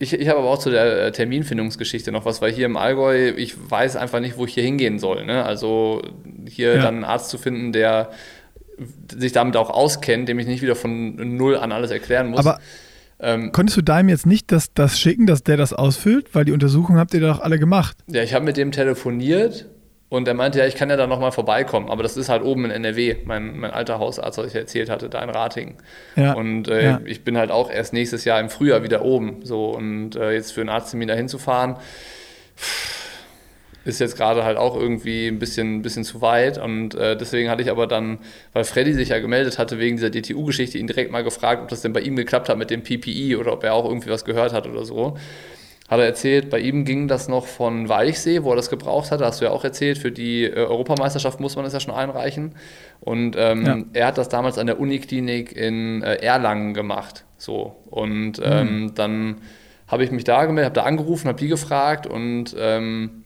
[0.02, 3.30] ich, ich habe aber auch zu der äh, Terminfindungsgeschichte noch was, weil hier im Allgäu,
[3.36, 5.26] ich weiß einfach nicht, wo ich hier hingehen soll.
[5.26, 5.46] Ne?
[5.46, 6.02] Also
[6.48, 6.82] hier ja.
[6.82, 8.10] dann einen Arzt zu finden, der
[9.16, 12.40] sich damit auch auskennt, dem ich nicht wieder von null an alles erklären muss.
[12.40, 12.60] Aber
[13.20, 16.34] ähm, konntest du deinem jetzt nicht das, das schicken, dass der das ausfüllt?
[16.34, 17.96] Weil die Untersuchung habt ihr doch alle gemacht.
[18.08, 19.68] Ja, ich habe mit dem telefoniert
[20.12, 21.90] und er meinte, ja, ich kann ja da nochmal vorbeikommen.
[21.90, 25.08] Aber das ist halt oben in NRW, mein, mein alter Hausarzt, was ich erzählt hatte,
[25.08, 25.76] da in Ratingen.
[26.18, 27.02] Ja, und äh, ja.
[27.06, 29.40] ich bin halt auch erst nächstes Jahr im Frühjahr wieder oben.
[29.46, 31.78] So, und äh, jetzt für einen Arzttermin da hinzufahren,
[33.86, 36.58] ist jetzt gerade halt auch irgendwie ein bisschen, ein bisschen zu weit.
[36.58, 38.20] Und äh, deswegen hatte ich aber dann,
[38.52, 41.84] weil Freddy sich ja gemeldet hatte wegen dieser DTU-Geschichte, ihn direkt mal gefragt, ob das
[41.84, 44.52] denn bei ihm geklappt hat mit dem PPI oder ob er auch irgendwie was gehört
[44.52, 45.16] hat oder so
[45.92, 49.20] hat er erzählt, bei ihm ging das noch von Weichsee, wo er das gebraucht hat,
[49.20, 52.56] hast du ja auch erzählt, für die äh, Europameisterschaft muss man das ja schon einreichen.
[53.02, 53.78] Und ähm, ja.
[53.92, 57.26] er hat das damals an der Uniklinik in äh, Erlangen gemacht.
[57.38, 57.76] So.
[57.90, 58.44] Und mhm.
[58.46, 59.42] ähm, dann
[59.90, 63.26] habe ich mich da gemeldet, habe da angerufen, habe die gefragt und ähm,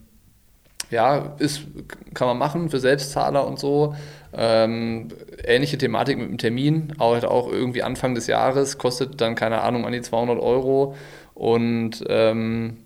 [0.90, 1.68] ja, ist,
[2.16, 3.96] kann man machen für Selbstzahler und so.
[4.38, 5.10] Ähm,
[5.44, 9.86] ähnliche Thematik mit dem Termin, auch, auch irgendwie Anfang des Jahres, kostet dann, keine Ahnung,
[9.86, 10.96] an die 200 Euro
[11.34, 12.78] und ähm,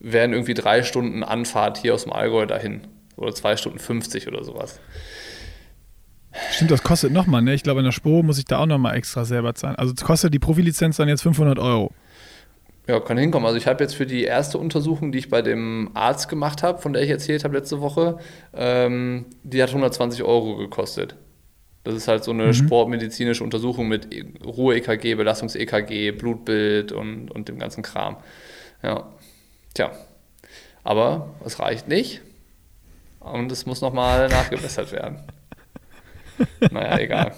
[0.00, 2.82] wären irgendwie drei Stunden Anfahrt hier aus dem Allgäu dahin.
[3.16, 4.80] Oder zwei Stunden 50 oder sowas.
[6.52, 7.54] Stimmt, das kostet nochmal, ne?
[7.54, 9.76] Ich glaube, in der Spur muss ich da auch nochmal extra selber zahlen.
[9.76, 11.92] Also kostet die Profilizenz dann jetzt 500 Euro.
[12.86, 13.46] Ja, kann hinkommen.
[13.46, 16.78] Also ich habe jetzt für die erste Untersuchung, die ich bei dem Arzt gemacht habe,
[16.78, 18.18] von der ich erzählt habe letzte Woche,
[18.54, 21.16] ähm, die hat 120 Euro gekostet.
[21.82, 22.54] Das ist halt so eine mhm.
[22.54, 24.08] sportmedizinische Untersuchung mit
[24.44, 28.16] Ruhe-EKG, Belastungs-EKG, Blutbild und, und dem ganzen Kram.
[28.82, 29.08] Ja,
[29.74, 29.90] tja.
[30.84, 32.22] Aber es reicht nicht
[33.18, 35.22] und es muss nochmal nachgebessert werden.
[36.70, 37.32] Naja, egal.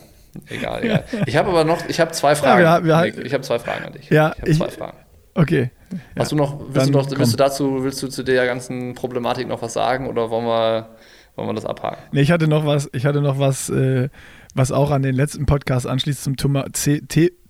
[0.49, 1.05] Egal, egal.
[1.27, 2.63] Ich habe aber noch, ich habe zwei Fragen.
[2.63, 4.11] Ja, wir, wir, ich habe zwei Fragen an dich.
[4.11, 4.99] Ja, ich habe zwei Fragen.
[5.35, 5.71] Okay.
[6.17, 8.95] Hast ja, du noch, willst du noch, willst du dazu, willst du zu der ganzen
[8.95, 10.89] Problematik noch was sagen oder wollen wir,
[11.37, 12.03] wollen wir das abhaken?
[12.13, 14.09] Nee, ich hatte noch was, ich hatte noch was, äh,
[14.55, 16.67] was auch an den letzten Podcast anschließt zum Thema,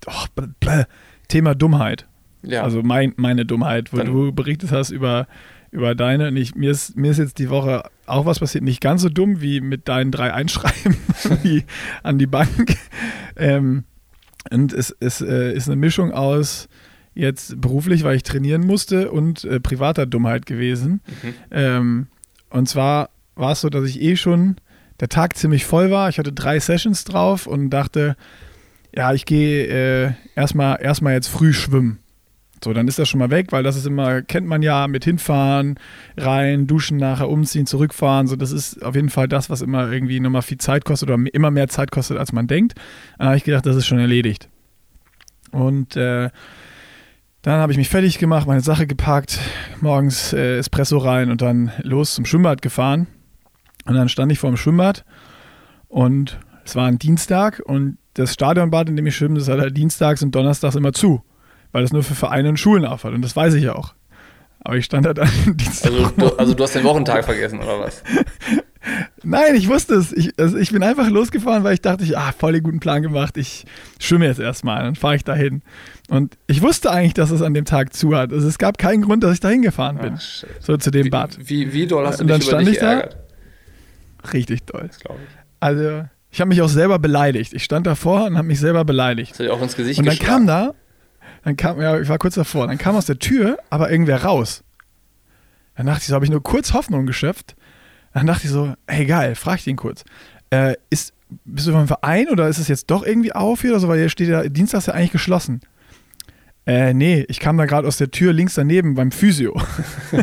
[0.07, 0.83] oh,
[1.29, 2.07] Thema Dummheit.
[2.43, 2.63] Ja.
[2.63, 5.27] Also mein, meine Dummheit, wo Dann, du berichtet hast über,
[5.71, 6.29] über deine.
[6.29, 9.09] Und ich, mir, ist, mir ist jetzt die Woche auch was passiert, nicht ganz so
[9.09, 10.97] dumm wie mit deinen drei Einschreiben
[11.31, 11.65] an, die,
[12.03, 12.77] an die Bank.
[13.41, 13.85] Ähm,
[14.51, 16.69] und es, es äh, ist eine Mischung aus
[17.19, 21.01] jetzt beruflich, weil ich trainieren musste und äh, privater Dummheit gewesen.
[21.23, 21.35] Mhm.
[21.51, 22.07] Ähm,
[22.51, 24.57] und zwar war es so, dass ich eh schon
[25.01, 26.09] der Tag ziemlich voll war.
[26.09, 28.17] Ich hatte drei Sessions drauf und dachte,
[28.95, 31.99] ja, ich gehe äh, erstmal erstmal jetzt früh schwimmen.
[32.65, 35.05] So, dann ist das schon mal weg, weil das ist immer, kennt man ja, mit
[35.05, 35.79] hinfahren,
[36.17, 38.27] rein, duschen, nachher umziehen, zurückfahren.
[38.27, 41.23] So, das ist auf jeden Fall das, was immer irgendwie nochmal viel Zeit kostet oder
[41.33, 42.75] immer mehr Zeit kostet, als man denkt.
[43.19, 44.49] Dann habe ich gedacht, das ist schon erledigt.
[45.53, 46.31] Und äh,
[47.43, 49.39] dann habe ich mich fertig gemacht, meine Sache gepackt,
[49.81, 53.07] morgens äh, Espresso rein und dann los zum Schwimmbad gefahren.
[53.87, 55.05] Und dann stand ich vor dem Schwimmbad
[55.89, 59.77] und es war ein Dienstag und das Stadionbad, in dem ich schwimme, das hat halt
[59.77, 61.23] dienstags und donnerstags immer zu,
[61.73, 63.95] weil das nur für Vereine und Schulen aufhat und das weiß ich ja auch.
[64.61, 65.93] Aber ich stand halt an Dienstag.
[65.93, 68.03] Also du, also du hast den Wochentag vergessen, oder was?
[69.29, 70.13] Nein, ich wusste es.
[70.13, 73.03] Ich, also ich bin einfach losgefahren, weil ich dachte, ich, ah, voll den guten Plan
[73.03, 73.37] gemacht.
[73.37, 73.67] Ich
[74.01, 75.61] schwimme jetzt erstmal, dann fahre ich dahin.
[76.09, 78.33] Und ich wusste eigentlich, dass es an dem Tag zu hat.
[78.33, 80.15] Also es gab keinen Grund, dass ich dahin gefahren bin.
[80.17, 81.39] Ach, so zu dem wie, Bad.
[81.43, 83.11] Wie, wie doll hast du und dann dich stand ich da.
[84.33, 84.89] Richtig doll.
[84.91, 85.07] ich.
[85.61, 87.53] Also ich habe mich auch selber beleidigt.
[87.53, 89.33] Ich stand davor und habe mich selber beleidigt.
[89.33, 90.73] Das hat auch ins Gesicht Und dann kam da,
[91.45, 94.65] dann kam, ja, ich war kurz davor, dann kam aus der Tür aber irgendwer raus.
[95.77, 97.57] Dann dachte ich so, habe ich nur kurz Hoffnung geschöpft.
[98.15, 100.05] Dann dachte ich so, hey geil, frag ich den kurz.
[100.51, 101.13] Äh, ist,
[101.45, 103.89] bist du vom Verein oder ist es jetzt doch irgendwie auf hier oder so?
[103.89, 105.61] Weil hier steht ja, Dienstag ist ja eigentlich geschlossen.
[106.67, 109.61] Äh, nee, ich kam da gerade aus der Tür links daneben beim Physio.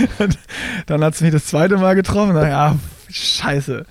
[0.86, 2.34] dann hat es mich das zweite Mal getroffen.
[2.34, 2.78] Na, ja,
[3.10, 3.84] scheiße.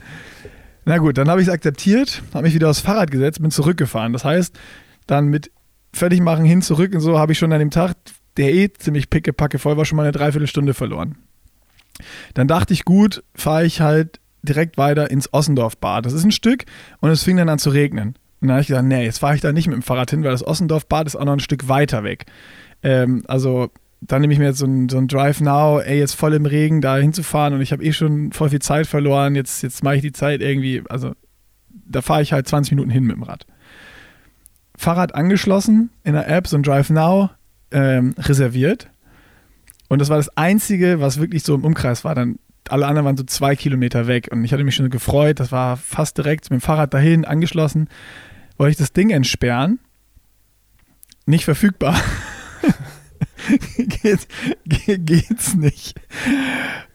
[0.86, 4.14] Na gut, dann habe ich es akzeptiert, habe mich wieder aufs Fahrrad gesetzt, bin zurückgefahren.
[4.14, 4.58] Das heißt,
[5.08, 5.52] dann mit
[5.94, 7.96] Fertigmachen hin, zurück und so habe ich schon an dem Tag,
[8.38, 11.18] der eh ziemlich pickepacke voll war, schon mal eine Dreiviertelstunde verloren.
[12.34, 16.06] Dann dachte ich, gut, fahre ich halt direkt weiter ins Ossendorf-Bad.
[16.06, 16.66] Das ist ein Stück
[17.00, 18.16] und es fing dann an zu regnen.
[18.40, 20.24] Und dann habe ich gesagt, nee, jetzt fahre ich da nicht mit dem Fahrrad hin,
[20.24, 22.26] weil das Ossendorf-Bad ist auch noch ein Stück weiter weg.
[22.82, 23.70] Ähm, also
[24.02, 26.48] dann nehme ich mir jetzt so ein, so ein Drive Now, ey, jetzt voll im
[26.48, 29.36] Regen da hinzufahren und ich habe eh schon voll viel Zeit verloren.
[29.36, 31.14] Jetzt, jetzt mache ich die Zeit irgendwie, also
[31.70, 33.46] da fahre ich halt 20 Minuten hin mit dem Rad.
[34.76, 37.30] Fahrrad angeschlossen in der App, so ein Drive Now
[37.70, 38.90] ähm, reserviert.
[39.92, 42.16] Und das war das Einzige, was wirklich so im Umkreis war.
[42.16, 44.30] Dann alle anderen waren so zwei Kilometer weg.
[44.32, 45.42] Und ich hatte mich schon gefreut.
[45.42, 47.90] Das war fast direkt mit dem Fahrrad dahin, angeschlossen.
[48.56, 49.80] Wollte ich das Ding entsperren.
[51.26, 52.00] Nicht verfügbar.
[53.78, 54.28] Geht,
[55.06, 56.00] geht's nicht.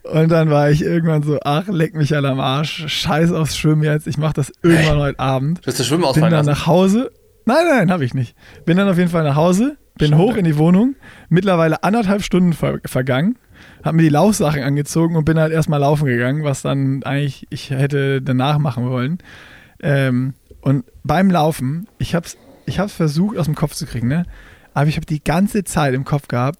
[0.01, 3.83] Und dann war ich irgendwann so, ach, leck mich alle am Arsch, scheiß aufs Schwimmen
[3.83, 5.01] jetzt, ich mach das irgendwann hey.
[5.01, 5.59] heute Abend.
[5.65, 6.59] Willst du Schwimmen ausfallen Bin dann lassen?
[6.61, 7.11] nach Hause.
[7.45, 8.35] Nein, nein, habe ich nicht.
[8.65, 10.21] Bin dann auf jeden Fall nach Hause, bin Schade.
[10.21, 10.95] hoch in die Wohnung,
[11.29, 13.37] mittlerweile anderthalb Stunden ver vergangen,
[13.83, 17.69] habe mir die Laufsachen angezogen und bin halt erstmal laufen gegangen, was dann eigentlich ich
[17.69, 19.19] hätte danach machen wollen.
[19.81, 24.07] Ähm, und beim Laufen, ich habe es ich hab's versucht aus dem Kopf zu kriegen,
[24.07, 24.25] ne?
[24.73, 26.59] aber ich habe die ganze Zeit im Kopf gehabt,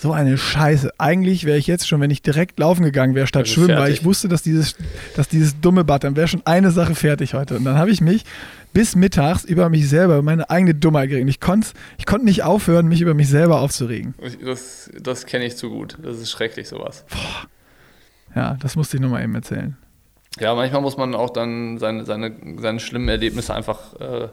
[0.00, 0.92] So eine Scheiße.
[0.98, 3.98] Eigentlich wäre ich jetzt schon, wenn ich direkt laufen gegangen wäre, statt schwimmen, weil fertig.
[3.98, 4.76] ich wusste, dass dieses,
[5.16, 7.56] dass dieses dumme Bad, dann wäre schon eine Sache fertig heute.
[7.56, 8.22] Und dann habe ich mich
[8.72, 11.28] bis mittags über mich selber, über meine eigene Dummheit geregt.
[11.28, 14.14] Ich konnte ich konnt nicht aufhören, mich über mich selber aufzuregen.
[14.44, 15.98] Das, das kenne ich zu gut.
[16.00, 17.04] Das ist schrecklich, sowas.
[18.36, 19.76] Ja, das musste ich nochmal eben erzählen.
[20.38, 24.28] Ja, manchmal muss man auch dann seine, seine, seine schlimmen Erlebnisse einfach, äh,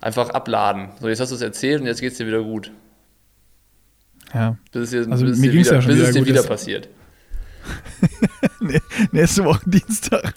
[0.00, 0.88] einfach abladen.
[1.00, 2.72] So, jetzt hast du es erzählt und jetzt geht es dir wieder gut.
[4.34, 4.56] Ja.
[4.72, 6.42] Bis es dir, Also bis mir ging's wieder, ja schon bis wieder es dir wieder
[6.42, 6.88] passiert.
[9.12, 10.34] Nächste Woche Dienstag.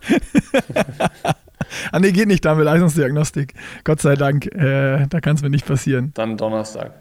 [1.92, 3.54] ah, nee, geht nicht da mit Leistungsdiagnostik.
[3.84, 6.12] Gott sei Dank, äh, da kann es mir nicht passieren.
[6.14, 6.92] Dann Donnerstag.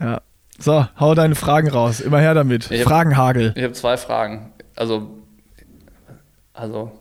[0.00, 0.20] Ja.
[0.58, 2.00] So, hau deine Fragen raus.
[2.00, 2.70] Immer her damit.
[2.70, 3.52] Ich hab- Fragenhagel.
[3.56, 4.52] Ich habe zwei Fragen.
[4.74, 5.22] Also,
[6.52, 6.92] also,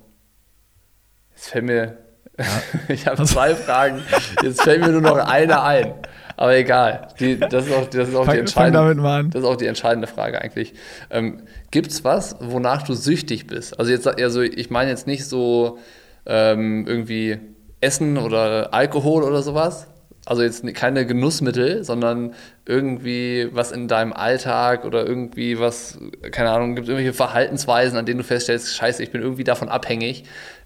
[1.34, 1.98] jetzt fällt mir,
[2.90, 4.02] ich habe zwei Fragen.
[4.44, 5.94] Jetzt fällt mir nur noch eine ein.
[6.38, 7.08] Aber egal.
[7.20, 9.30] Die, das ist auch, das ist auch die Fang, entscheidende.
[9.32, 10.74] Das ist auch die entscheidende Frage eigentlich.
[11.10, 13.80] Ähm, Gibt es was, wonach du süchtig bist?
[13.80, 15.80] Also jetzt, also ich meine jetzt nicht so
[16.26, 17.40] ähm, irgendwie
[17.82, 19.88] Essen oder Alkohol oder sowas.
[20.26, 22.34] Also jetzt keine Genussmittel, sondern
[22.66, 26.00] irgendwie was in deinem Alltag oder irgendwie was,
[26.32, 29.70] keine Ahnung, gibt es irgendwelche Verhaltensweisen, an denen du feststellst, scheiße, ich bin irgendwie davon
[29.70, 30.24] abhängig.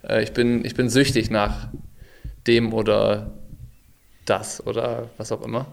[0.08, 1.68] Äh, ich, bin, ich bin süchtig nach
[2.46, 3.32] dem oder
[4.30, 5.66] das oder was auch immer.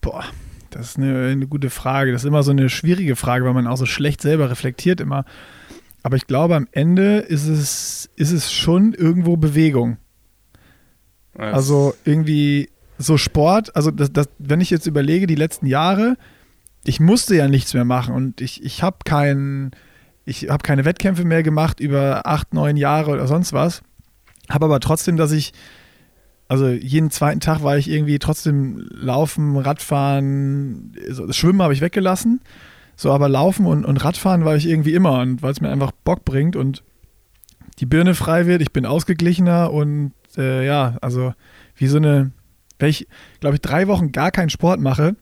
[0.00, 0.24] Boah,
[0.70, 2.12] das ist eine, eine gute Frage.
[2.12, 5.24] Das ist immer so eine schwierige Frage, weil man auch so schlecht selber reflektiert immer.
[6.02, 9.98] Aber ich glaube, am Ende ist es, ist es schon irgendwo Bewegung.
[11.34, 16.16] Das- Also irgendwie so Sport, also das, das, wenn ich jetzt überlege, die letzten Jahre,
[16.84, 19.70] ich musste ja nichts mehr machen und ich, ich habe kein,
[20.24, 23.82] ich habe keine Wettkämpfe mehr gemacht über acht, neun Jahre oder sonst was.
[24.50, 25.52] Habe aber trotzdem, dass ich,
[26.48, 31.80] also jeden zweiten Tag war ich irgendwie trotzdem laufen, Radfahren, so, das Schwimmen habe ich
[31.80, 32.40] weggelassen.
[32.96, 35.90] So, aber Laufen und, und Radfahren war ich irgendwie immer und weil es mir einfach
[36.04, 36.82] Bock bringt und
[37.78, 41.32] die Birne frei wird, ich bin ausgeglichener und äh, ja, also
[41.76, 42.32] wie so eine,
[42.78, 43.08] wenn ich,
[43.40, 45.16] glaube ich, drei Wochen gar keinen Sport mache,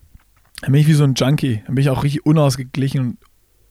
[0.60, 1.62] dann bin ich wie so ein Junkie.
[1.66, 3.00] Dann bin ich auch richtig unausgeglichen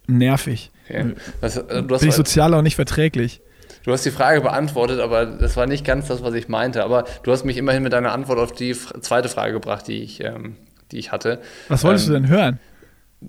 [0.08, 0.72] und nervig.
[0.86, 1.16] Okay.
[1.42, 3.42] Das, äh, Bin ich sozial auch nicht verträglich.
[3.88, 6.84] Du hast die Frage beantwortet, aber das war nicht ganz das, was ich meinte.
[6.84, 10.22] Aber du hast mich immerhin mit deiner Antwort auf die zweite Frage gebracht, die ich,
[10.24, 10.58] ähm,
[10.92, 11.40] die ich hatte.
[11.70, 12.60] Was wolltest Ähm, du denn hören?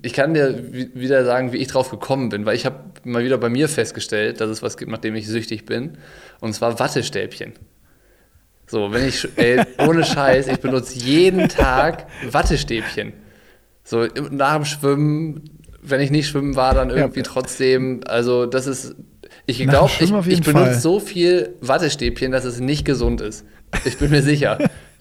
[0.02, 3.24] Ich kann dir wi- wieder sagen, wie ich drauf gekommen bin, weil ich habe mal
[3.24, 5.96] wieder bei mir festgestellt, dass es was gibt, nachdem ich süchtig bin.
[6.40, 7.52] Und zwar Wattestäbchen.
[8.66, 13.12] So, wenn ich, ey, ohne Scheiß, ich benutze jeden Tag Wattestäbchen.
[13.84, 15.48] So, nach dem Schwimmen,
[15.82, 17.26] wenn ich nicht schwimmen war, dann irgendwie Ja.
[17.26, 18.94] trotzdem, also das ist,
[19.48, 20.74] ich glaube, ich, ich benutze Fall.
[20.74, 23.44] so viel Wattestäbchen, dass es nicht gesund ist.
[23.84, 24.58] Ich bin mir sicher.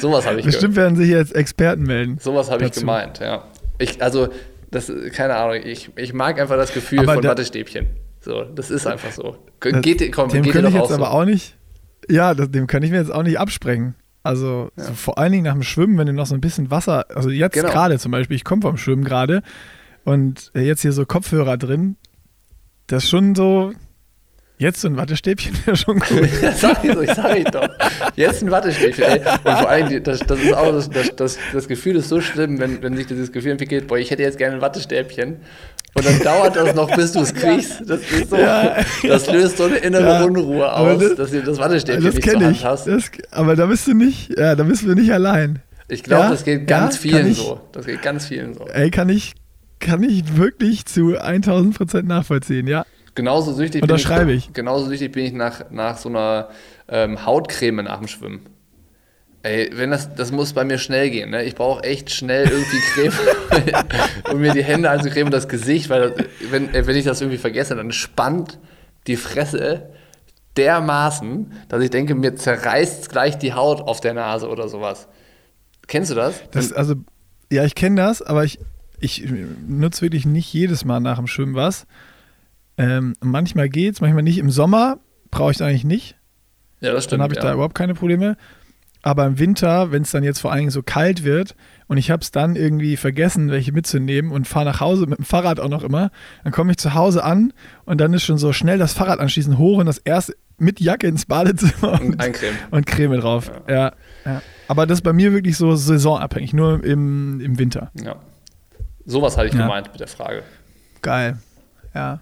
[0.00, 0.44] Sowas habe ich gehört.
[0.44, 2.18] Bestimmt werden sich jetzt Experten melden.
[2.20, 3.44] Sowas habe ich gemeint, ja.
[3.78, 4.28] Ich, also,
[4.70, 7.86] das, keine Ahnung, ich, ich mag einfach das Gefühl Aber von da- Wattestäbchen.
[8.20, 9.36] So, das ist einfach so.
[9.60, 10.94] Geht, dir- komm, dem geht doch ich jetzt so.
[10.94, 11.56] aber auch nicht.
[12.10, 13.94] Ja, das, dem kann ich mir jetzt auch nicht absprechen.
[14.22, 17.06] Also so vor allen Dingen nach dem Schwimmen, wenn du noch so ein bisschen Wasser,
[17.14, 17.68] also jetzt Genau.
[17.70, 19.42] gerade zum Beispiel, ich komme vom Schwimmen gerade
[20.04, 21.96] und jetzt hier so Kopfhörer drin,
[22.88, 23.72] das ist schon so,
[24.58, 26.28] jetzt so ein Wattestäbchen wäre schon cool.
[26.56, 27.68] Sag ich, ich sag ich doch.
[28.16, 29.18] Jetzt ein Wattestäbchen, ey.
[29.20, 32.82] Und vor allem, das, das ist auch, das, das, das, Gefühl ist so schlimm, wenn,
[32.82, 35.36] wenn sich dieses Gefühl entwickelt, boah, ich hätte jetzt gerne ein Wattestäbchen.
[35.94, 37.82] Und dann dauert das noch, bis du es kriegst.
[37.88, 38.76] Das so, Ja.
[39.02, 40.24] das löst so eine innere Ja.
[40.24, 42.64] Unruhe aus, das- dass du das Wattestäbchen das nicht zur Hand ich.
[42.64, 42.86] hast.
[42.86, 45.60] Das, aber da bist du nicht, ja, da bist du nicht allein.
[45.88, 47.60] Ich glaube, Ja, das geht ja, ganz vielen ich- so.
[47.72, 48.66] Das geht ganz vielen so.
[48.68, 49.32] Ey, kann ich,
[49.78, 52.84] kann ich wirklich zu 1000 Prozent nachvollziehen, ja.
[53.14, 54.52] Genauso süchtig bin ich.
[54.52, 56.50] Genauso süchtig bin ich nach, nach so einer
[56.88, 58.42] ähm, Hautcreme nach dem Schwimmen.
[59.42, 61.30] Ey, wenn das, das muss bei mir schnell gehen.
[61.30, 61.44] Ne?
[61.44, 63.12] Ich brauche echt schnell irgendwie Creme,
[64.32, 67.20] um mir die Hände anzucremen und das Gesicht, weil das, wenn, äh, wenn ich das
[67.20, 68.58] irgendwie vergesse, dann spannt
[69.06, 69.90] die Fresse
[70.56, 75.08] dermaßen, dass ich denke, mir zerreißt gleich die Haut auf der Nase oder sowas.
[75.86, 76.42] Kennst du das?
[76.50, 76.94] Das, also,
[77.50, 78.58] ja, ich kenne das, aber ich,
[79.00, 79.24] ich
[79.66, 81.86] nutze wirklich nicht jedes Mal nach dem Schwimmen was.
[82.76, 84.38] Ähm, manchmal geht's, manchmal nicht.
[84.38, 84.98] Im Sommer
[85.30, 86.16] brauche ich das eigentlich nicht.
[86.80, 87.22] ja, das Dann stimmt.
[87.22, 87.44] habe ich ja.
[87.44, 88.36] da überhaupt keine Probleme.
[89.02, 91.54] Aber im Winter, wenn es dann jetzt vor allen Dingen so kalt wird
[91.86, 95.24] und ich habe es dann irgendwie vergessen, welche mitzunehmen und fahre nach Hause mit dem
[95.24, 96.10] Fahrrad auch noch immer,
[96.42, 97.52] dann komme ich zu Hause an
[97.84, 101.06] und dann ist schon so schnell das Fahrrad anschließen hoch und das erst mit Jacke
[101.06, 102.58] ins Badezimmer Und eincremen.
[102.72, 103.52] und Creme drauf.
[103.68, 103.92] Ja.
[104.24, 107.92] Ja, Aber das ist bei mir wirklich so saisonabhängig, nur im, im Winter.
[107.94, 108.16] Ja.
[109.08, 109.62] Sowas hatte ich Ja.
[109.62, 110.42] gemeint mit der Frage.
[111.02, 111.38] Geil.
[111.94, 112.20] Ja.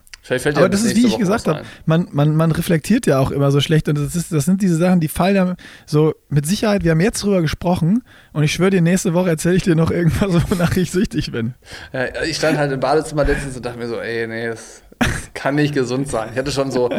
[0.56, 3.60] Aber das ist, wie ich gesagt habe, man, man, man reflektiert ja auch immer so
[3.60, 5.54] schlecht und das, ist, das sind diese Sachen, die fallen ja
[5.86, 9.54] so mit Sicherheit, wir haben jetzt drüber gesprochen und ich schwöre dir, nächste Woche erzähle
[9.54, 11.54] ich dir noch irgendwas, wonach ich süchtig bin.
[11.92, 15.10] Ja, ich stand halt im Badezimmer letztens und dachte mir so, ey, nee, das, das
[15.34, 16.30] kann nicht gesund sein.
[16.32, 16.90] Ich hatte schon so,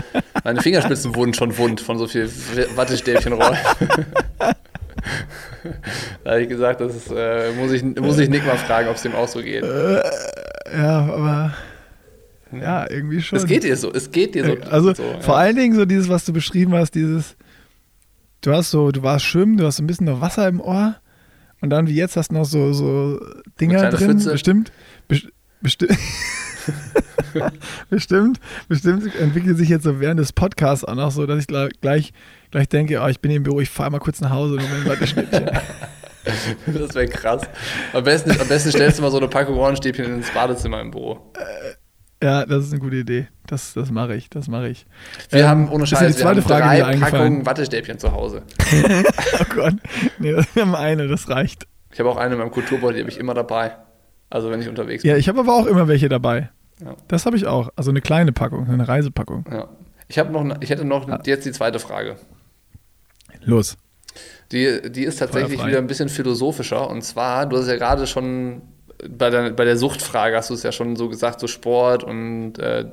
[0.46, 2.30] meine Fingerspitzen wurden schon wund von so viel
[2.76, 3.58] Wattestäbchenrollen.
[6.24, 8.96] da habe ich gesagt, das ist, äh, muss, ich, muss ich Nick mal fragen, ob
[8.96, 9.64] es dem auch so geht.
[9.64, 10.02] Äh,
[10.76, 11.54] ja, aber
[12.52, 13.38] ja, irgendwie schon.
[13.38, 14.58] Es geht dir so, es geht dir so.
[14.70, 15.42] Also so, vor ja.
[15.42, 17.36] allen Dingen so dieses, was du beschrieben hast, dieses,
[18.42, 20.96] du hast so, du warst schwimmen, du hast so ein bisschen noch Wasser im Ohr
[21.62, 23.20] und dann wie jetzt hast du noch so, so
[23.60, 24.32] Dinger drin, Pfütze.
[24.32, 24.72] bestimmt,
[25.08, 25.28] best,
[25.62, 25.98] bestimmt.
[27.90, 32.14] bestimmt, bestimmt entwickelt sich jetzt so während des Podcasts auch noch so, dass ich gleich,
[32.52, 34.86] gleich denke, oh, ich bin im Büro, ich fahre mal kurz nach Hause und mein
[34.86, 35.46] Watteschnittchen.
[36.66, 37.42] das wäre krass.
[37.94, 41.20] Am besten, am besten stellst du mal so eine Packung Ohrenstäbchen ins Badezimmer im Büro.
[41.36, 43.28] Äh, ja, das ist eine gute Idee.
[43.46, 44.86] Das, das mache ich, das mache ich.
[45.30, 48.42] Wir ähm, haben ohne Scheiß, die zweite wir haben Frage, drei Packungen Wattestäbchen zu Hause.
[49.40, 49.76] oh Gott,
[50.20, 51.68] nee, wir haben eine, das reicht.
[51.92, 53.76] Ich habe auch eine in meinem Kulturbeutel, die habe ich immer dabei.
[54.30, 55.12] Also wenn ich unterwegs bin.
[55.12, 56.50] Ja, ich habe aber auch immer welche dabei.
[56.84, 56.96] Ja.
[57.08, 57.70] Das habe ich auch.
[57.76, 59.46] Also eine kleine Packung, eine Reisepackung.
[59.50, 59.70] Ja.
[60.08, 61.22] Ich, noch, ich hätte noch ah.
[61.26, 62.18] jetzt die zweite Frage.
[63.46, 63.78] Los.
[64.52, 66.90] Die, die ist tatsächlich wieder ein bisschen philosophischer.
[66.90, 68.62] Und zwar, du hast ja gerade schon
[69.08, 72.58] bei der, bei der Suchtfrage hast du es ja schon so gesagt, so Sport und
[72.58, 72.86] äh,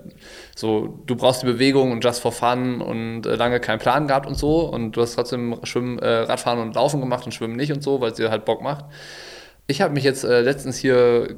[0.54, 4.26] so, du brauchst die Bewegung und just for fun und äh, lange keinen Plan gehabt
[4.26, 7.72] und so und du hast trotzdem Schwimmen, äh, Radfahren und Laufen gemacht und Schwimmen nicht
[7.72, 8.84] und so, weil es dir halt Bock macht.
[9.66, 11.36] Ich habe mich jetzt äh, letztens hier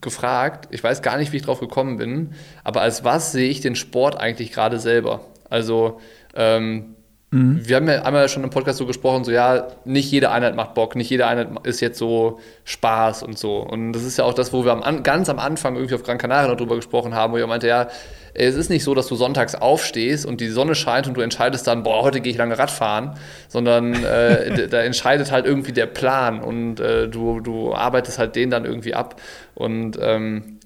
[0.00, 2.32] gefragt, ich weiß gar nicht, wie ich drauf gekommen bin,
[2.64, 5.20] aber als was sehe ich den Sport eigentlich gerade selber?
[5.50, 6.00] Also
[6.34, 6.95] ähm,
[7.32, 7.60] Mhm.
[7.66, 10.74] Wir haben ja einmal schon im Podcast so gesprochen, so ja, nicht jede Einheit macht
[10.74, 13.58] Bock, nicht jede Einheit ist jetzt so Spaß und so.
[13.58, 16.18] Und das ist ja auch das, wo wir am, ganz am Anfang irgendwie auf Gran
[16.18, 17.88] Canaria noch drüber gesprochen haben, wo ich meinte, ja,
[18.32, 21.66] es ist nicht so, dass du sonntags aufstehst und die Sonne scheint und du entscheidest
[21.66, 23.14] dann, boah, heute gehe ich lange Radfahren,
[23.48, 28.50] sondern äh, da entscheidet halt irgendwie der Plan und äh, du, du arbeitest halt den
[28.50, 29.20] dann irgendwie ab.
[29.54, 30.58] Und ähm,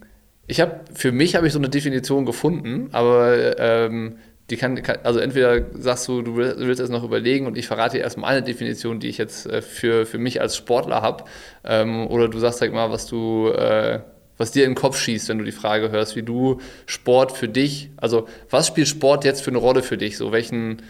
[0.47, 4.17] ich habe, für mich habe ich so eine Definition gefunden, aber ähm,
[4.51, 7.97] die kann, kann, also entweder sagst du, du willst es noch überlegen und ich verrate
[7.97, 11.25] dir erstmal eine Definition, die ich jetzt äh, für, für mich als Sportler habe,
[11.65, 14.01] ähm, oder du sagst halt mal, was du, äh,
[14.37, 17.49] was dir in den Kopf schießt, wenn du die Frage hörst, wie du Sport für
[17.49, 20.17] dich, also was spielt Sport jetzt für eine Rolle für dich?
[20.17, 20.83] So welchen,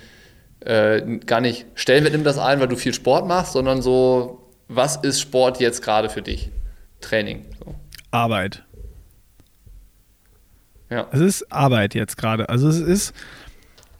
[0.60, 4.96] äh, gar nicht Stellenwert nimmt das ein, weil du viel Sport machst, sondern so, was
[4.96, 6.50] ist Sport jetzt gerade für dich?
[7.00, 7.44] Training.
[7.64, 7.74] So.
[8.10, 8.62] Arbeit.
[10.90, 11.06] Ja.
[11.12, 12.48] Es ist Arbeit jetzt gerade.
[12.48, 13.14] Also es ist,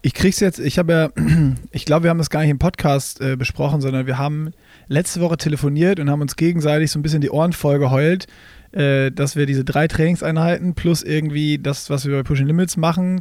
[0.03, 1.11] ich krieg's jetzt, ich habe ja,
[1.73, 4.53] ich glaube, wir haben das gar nicht im Podcast äh, besprochen, sondern wir haben
[4.89, 8.27] letzte Woche telefoniert und haben uns gegenseitig so ein bisschen die Ohren voll geheult,
[8.73, 13.21] äh, dass wir diese drei Trainingseinheiten plus irgendwie das, was wir bei Pushing Limits machen.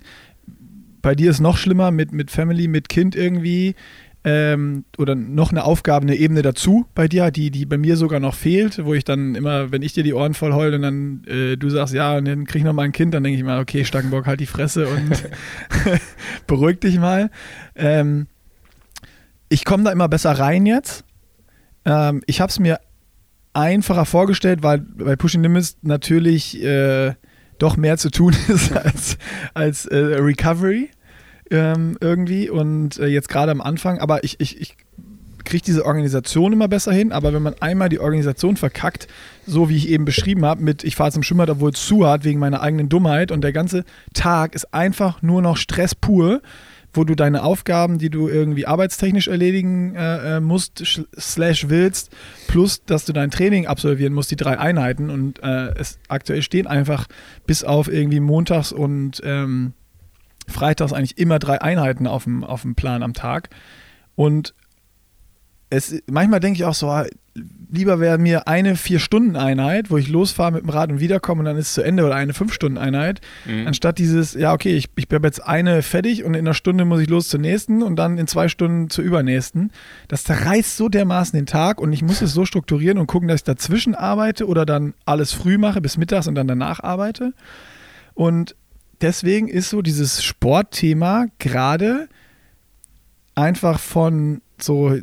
[1.01, 3.75] Bei dir ist noch schlimmer mit, mit Family, mit Kind irgendwie
[4.23, 8.19] ähm, oder noch eine Aufgabe, eine Ebene dazu bei dir, die, die bei mir sogar
[8.19, 11.23] noch fehlt, wo ich dann immer, wenn ich dir die Ohren voll heule und dann
[11.25, 13.45] äh, du sagst, ja, und dann krieg ich noch mal ein Kind, dann denke ich
[13.45, 15.29] mal, okay, Stankenbock, halt die Fresse und
[16.47, 17.31] beruhig dich mal.
[17.75, 18.27] Ähm,
[19.47, 21.05] ich komme da immer besser rein jetzt.
[21.85, 22.79] Ähm, ich habe es mir
[23.53, 27.13] einfacher vorgestellt, weil bei Pushing Limits natürlich äh,
[27.57, 29.17] doch mehr zu tun ist als,
[29.53, 30.89] als äh, Recovery
[31.51, 34.75] ähm, irgendwie und äh, jetzt gerade am Anfang, aber ich, ich, ich
[35.49, 39.07] kriege diese Organisation immer besser hin, aber wenn man einmal die Organisation verkackt,
[39.45, 42.23] so wie ich eben beschrieben habe, mit ich fahre zum Schwimmbad, obwohl es zu hat,
[42.23, 43.83] wegen meiner eigenen Dummheit und der ganze
[44.13, 46.41] Tag ist einfach nur noch Stress pur,
[46.93, 50.83] wo du deine Aufgaben, die du irgendwie arbeitstechnisch erledigen äh, äh musst,
[51.19, 52.11] slash willst,
[52.47, 56.67] plus, dass du dein Training absolvieren musst, die drei Einheiten und äh, es aktuell stehen
[56.67, 57.07] einfach
[57.45, 59.73] bis auf irgendwie montags und ähm,
[60.49, 63.49] freitags eigentlich immer drei Einheiten auf dem, auf dem Plan am Tag.
[64.15, 64.53] Und
[65.69, 67.05] es, manchmal denke ich auch so, ah,
[67.71, 71.57] lieber wäre mir eine Vier-Stunden-Einheit, wo ich losfahre mit dem Rad und wiederkomme und dann
[71.57, 73.67] ist es zu Ende oder eine Fünf-Stunden-Einheit, mhm.
[73.67, 77.01] anstatt dieses, ja, okay, ich, ich habe jetzt eine fertig und in einer Stunde muss
[77.01, 79.71] ich los zur nächsten und dann in zwei Stunden zur übernächsten.
[80.07, 83.41] Das zerreißt so dermaßen den Tag und ich muss es so strukturieren und gucken, dass
[83.41, 87.33] ich dazwischen arbeite oder dann alles früh mache bis mittags und dann danach arbeite.
[88.15, 88.55] Und
[89.01, 92.09] deswegen ist so dieses Sportthema gerade
[93.35, 94.97] einfach von so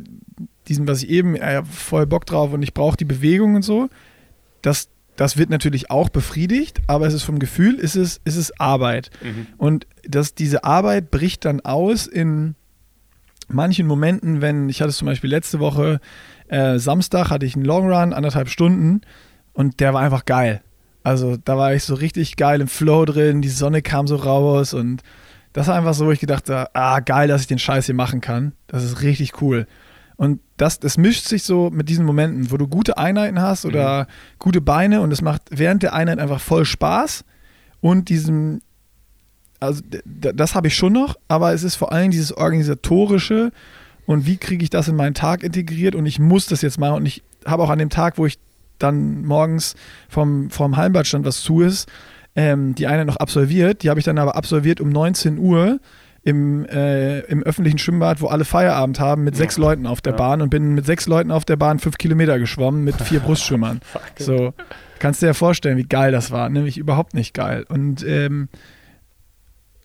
[0.67, 3.89] diesem, was ich eben äh, voll Bock drauf und ich brauche die Bewegung und so,
[4.61, 8.59] das, das wird natürlich auch befriedigt, aber es ist vom Gefühl, ist es, ist es
[8.59, 9.09] Arbeit.
[9.23, 9.47] Mhm.
[9.57, 12.55] Und dass diese Arbeit bricht dann aus in
[13.47, 15.99] manchen Momenten, wenn, ich hatte es zum Beispiel letzte Woche,
[16.49, 19.01] äh, Samstag hatte ich einen Long Run, anderthalb Stunden
[19.53, 20.61] und der war einfach geil.
[21.07, 24.73] Also da war ich so richtig geil im Flow drin, die Sonne kam so raus
[24.73, 25.03] und
[25.53, 27.95] das war einfach so, wo ich gedacht habe, ah, geil, dass ich den Scheiß hier
[27.95, 28.51] machen kann.
[28.67, 29.67] Das ist richtig cool.
[30.17, 34.03] Und das, das mischt sich so mit diesen Momenten, wo du gute Einheiten hast oder
[34.03, 34.07] mhm.
[34.37, 37.23] gute Beine und es macht während der Einheit einfach voll Spaß
[37.79, 38.59] und diesem,
[39.61, 43.53] also das habe ich schon noch, aber es ist vor allem dieses organisatorische
[44.07, 46.95] und wie kriege ich das in meinen Tag integriert und ich muss das jetzt machen
[46.95, 48.39] und ich habe auch an dem Tag, wo ich
[48.79, 49.75] dann morgens
[50.09, 51.89] vom, vom Heimbad stand, was zu ist,
[52.35, 53.83] ähm, die eine noch absolviert.
[53.83, 55.79] Die habe ich dann aber absolviert um 19 Uhr
[56.23, 59.39] im, äh, im öffentlichen Schwimmbad, wo alle Feierabend haben, mit ja.
[59.39, 60.17] sechs Leuten auf der ja.
[60.17, 63.79] Bahn und bin mit sechs Leuten auf der Bahn fünf Kilometer geschwommen mit vier Brustschwimmern.
[64.17, 64.53] so,
[64.99, 66.49] kannst dir ja vorstellen, wie geil das war.
[66.49, 67.65] Nämlich überhaupt nicht geil.
[67.69, 68.49] Und ähm,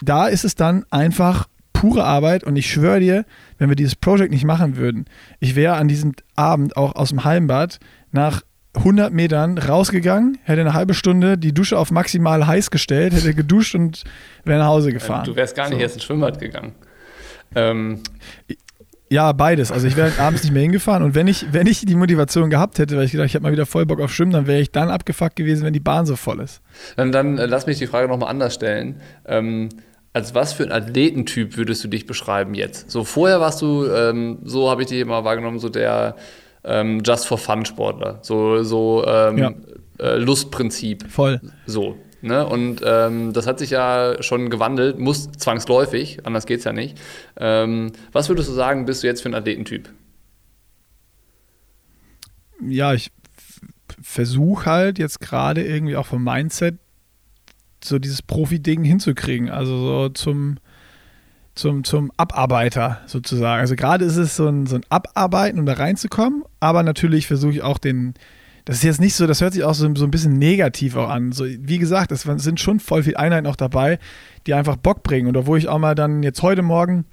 [0.01, 3.25] da ist es dann einfach pure Arbeit und ich schwöre dir,
[3.59, 5.07] wenn wir dieses Projekt nicht machen würden,
[5.41, 7.79] ich wäre an diesem Abend auch aus dem Heimbad
[8.11, 8.43] nach
[8.75, 13.75] 100 Metern rausgegangen, hätte eine halbe Stunde die Dusche auf maximal heiß gestellt, hätte geduscht
[13.75, 14.05] und
[14.45, 15.25] wäre nach Hause gefahren.
[15.25, 15.83] Du wärst gar nicht so.
[15.83, 16.73] erst ins Schwimmbad gegangen.
[17.55, 18.01] Ähm.
[19.11, 19.71] Ja, beides.
[19.71, 22.79] Also ich wäre abends nicht mehr hingefahren und wenn ich, wenn ich die Motivation gehabt
[22.79, 24.71] hätte, weil ich gedacht, ich habe mal wieder voll Bock auf Schwimmen, dann wäre ich
[24.73, 26.63] dann abgefuckt gewesen, wenn die Bahn so voll ist.
[26.97, 29.03] Dann, dann äh, lass mich die Frage nochmal anders stellen.
[29.27, 29.69] Ähm,
[30.15, 32.91] als was für ein Athletentyp würdest du dich beschreiben jetzt?
[32.91, 36.17] So vorher warst du, ähm, so habe ich dich immer wahrgenommen, so der
[36.65, 38.19] ähm, Just for Fun Sportler.
[38.23, 39.53] So, so ähm, ja.
[39.99, 41.11] äh, Lustprinzip.
[41.11, 41.41] Voll.
[41.67, 41.97] So.
[42.23, 42.47] Ne?
[42.47, 46.97] Und ähm, das hat sich ja schon gewandelt, muss zwangsläufig, anders geht es ja nicht.
[47.37, 49.91] Ähm, was würdest du sagen, bist du jetzt für ein Athletentyp?
[52.65, 53.11] Ja, ich
[54.01, 56.79] versuche halt jetzt gerade irgendwie auch vom Mindset
[57.83, 59.51] so dieses Profi-Ding hinzukriegen.
[59.51, 60.59] Also so zum
[61.55, 63.61] zum, zum Abarbeiter sozusagen.
[63.61, 67.53] Also gerade ist es so ein, so ein Abarbeiten, um da reinzukommen, aber natürlich versuche
[67.53, 68.15] ich auch den,
[68.65, 71.09] das ist jetzt nicht so, das hört sich auch so, so ein bisschen negativ auch
[71.09, 71.33] an.
[71.33, 73.99] So, wie gesagt, es sind schon voll viele Einheiten auch dabei,
[74.47, 75.35] die einfach Bock bringen.
[75.35, 77.05] Und wo ich auch mal dann jetzt heute Morgen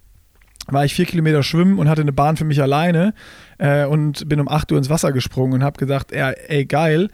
[0.67, 3.13] war ich vier Kilometer schwimmen und hatte eine Bahn für mich alleine
[3.57, 7.09] äh, und bin um 8 Uhr ins Wasser gesprungen und habe gesagt, ey, ey geil,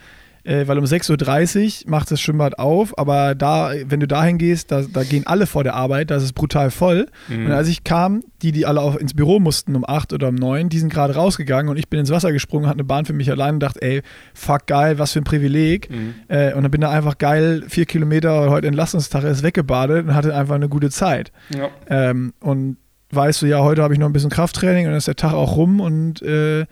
[0.45, 4.71] äh, weil um 6.30 Uhr macht das Schwimmbad auf, aber da, wenn du dahin gehst,
[4.71, 7.07] da, da gehen alle vor der Arbeit, das ist brutal voll.
[7.27, 7.47] Mhm.
[7.47, 10.35] Und als ich kam, die, die alle auch ins Büro mussten um 8 oder um
[10.35, 13.13] 9, die sind gerade rausgegangen und ich bin ins Wasser gesprungen, hatte eine Bahn für
[13.13, 14.01] mich allein und dachte, ey,
[14.33, 15.89] fuck geil, was für ein Privileg.
[15.89, 16.13] Mhm.
[16.27, 20.35] Äh, und dann bin da einfach geil, vier Kilometer, heute Entlastungstag ist weggebadet und hatte
[20.35, 21.31] einfach eine gute Zeit.
[21.55, 21.69] Ja.
[21.89, 22.77] Ähm, und
[23.09, 25.33] weißt du, ja, heute habe ich noch ein bisschen Krafttraining und dann ist der Tag
[25.33, 26.65] auch rum und äh,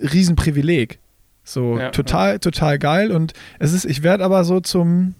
[0.00, 0.98] Riesenprivileg.
[1.50, 2.38] So ja, total, ja.
[2.38, 3.10] total geil.
[3.10, 5.14] Und es ist, ich werde aber so zum,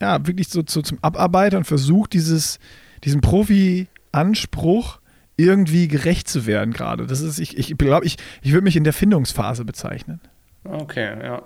[0.00, 2.60] ja, wirklich so, so zum Abarbeiter und versuche dieses,
[3.02, 5.00] diesem Profi-Anspruch
[5.36, 7.06] irgendwie gerecht zu werden gerade.
[7.06, 10.20] Das ist, ich, ich glaube, ich, ich würde mich in der Findungsphase bezeichnen.
[10.62, 11.42] Okay, ja.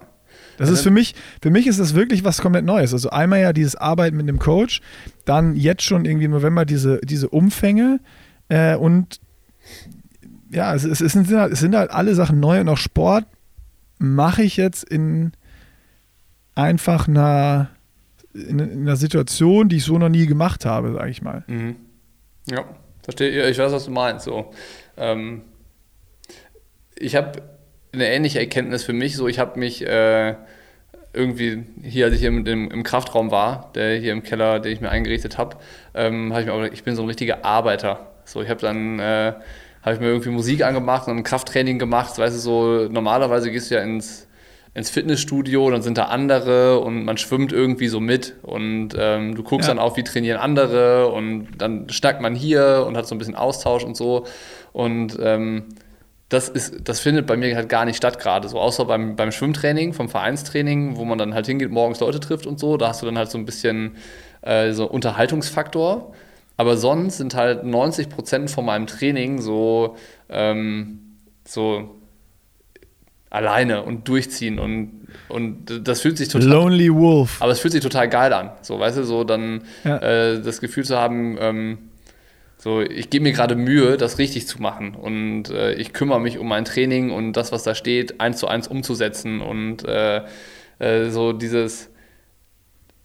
[0.59, 2.93] Das ist für mich, für mich ist das wirklich was komplett Neues.
[2.93, 4.83] Also einmal ja dieses Arbeiten mit einem Coach,
[5.25, 8.01] dann jetzt schon irgendwie im November diese, diese Umfänge
[8.51, 9.21] äh, und
[10.51, 13.25] ja, es, es, sind, es sind halt alle Sachen neu und auch Sport
[13.99, 15.33] mache ich jetzt in
[16.55, 17.71] einfach einer,
[18.35, 21.45] in, in, einer Situation, die ich so noch nie gemacht habe, sage ich mal.
[21.47, 21.77] Mhm.
[22.51, 22.65] Ja,
[23.03, 23.49] verstehe.
[23.49, 24.25] Ich weiß, was du meinst.
[24.25, 24.51] So.
[24.97, 25.43] Ähm,
[26.97, 27.43] ich habe
[27.93, 29.17] eine ähnliche Erkenntnis für mich.
[29.17, 30.35] So, ich habe mich äh,
[31.13, 34.81] irgendwie hier, als ich hier im, im, Kraftraum war, der hier im Keller, den ich
[34.81, 35.57] mir eingerichtet habe,
[35.95, 38.13] ähm, habe ich mir auch, ich bin so ein richtiger Arbeiter.
[38.25, 39.35] So, ich habe dann äh,
[39.89, 42.19] habe ich mir irgendwie Musik angemacht und ein Krafttraining gemacht.
[42.19, 44.29] Weißt du, so normalerweise gehst du ja ins,
[44.75, 49.43] ins Fitnessstudio, dann sind da andere und man schwimmt irgendwie so mit und ähm, du
[49.43, 49.75] guckst ja.
[49.75, 53.35] dann auch, wie trainieren andere und dann schnackt man hier und hat so ein bisschen
[53.35, 54.27] Austausch und so.
[54.73, 55.65] Und ähm,
[56.29, 58.49] das, ist, das findet bei mir halt gar nicht statt gerade.
[58.49, 62.47] So außer beim, beim Schwimmtraining, vom Vereinstraining, wo man dann halt hingeht, morgens Leute trifft
[62.47, 62.77] und so.
[62.77, 63.97] Da hast du dann halt so ein bisschen
[64.43, 66.13] äh, so Unterhaltungsfaktor.
[66.59, 69.97] Aber sonst sind halt 90 Prozent von meinem Training so,
[70.29, 72.01] ähm, so
[73.31, 76.49] alleine und durchziehen und, und das fühlt sich total.
[76.49, 77.41] Lonely Wolf.
[77.41, 78.51] Aber es fühlt sich total geil an.
[78.63, 79.99] So, weißt du, so dann ja.
[79.99, 81.79] äh, das Gefühl zu haben, ähm,
[82.57, 86.39] so, ich gebe mir gerade Mühe, das richtig zu machen und äh, ich kümmere mich
[86.39, 90.23] um mein Training und das, was da steht, eins zu eins umzusetzen und äh,
[90.81, 91.89] äh so dieses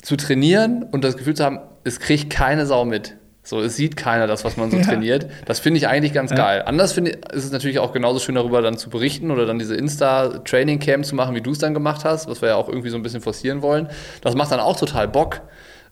[0.01, 3.16] zu trainieren und das Gefühl zu haben, es kriegt keine Sau mit.
[3.46, 4.84] So, es sieht keiner das, was man so ja.
[4.84, 5.28] trainiert.
[5.46, 6.38] Das finde ich eigentlich ganz ja.
[6.38, 6.64] geil.
[6.66, 9.60] Anders finde ich, ist es natürlich auch genauso schön darüber dann zu berichten oder dann
[9.60, 12.89] diese Insta-Training-Camp zu machen, wie du es dann gemacht hast, was wir ja auch irgendwie
[12.89, 13.89] so ein bisschen forcieren wollen.
[14.22, 15.41] Das macht dann auch total Bock.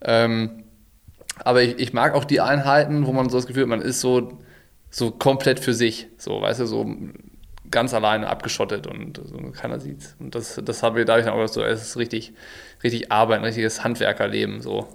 [0.02, 0.64] Ähm,
[1.44, 4.00] aber ich, ich mag auch die Einheiten, wo man so das Gefühl hat, man ist
[4.00, 4.40] so,
[4.90, 6.08] so komplett für sich.
[6.18, 6.86] So, weißt du, so
[7.70, 10.16] ganz alleine abgeschottet und so, keiner sieht's.
[10.20, 12.34] Und das, das habe ich dadurch auch so, es ist richtig,
[12.84, 14.88] richtig Arbeit, ein richtiges Handwerkerleben so.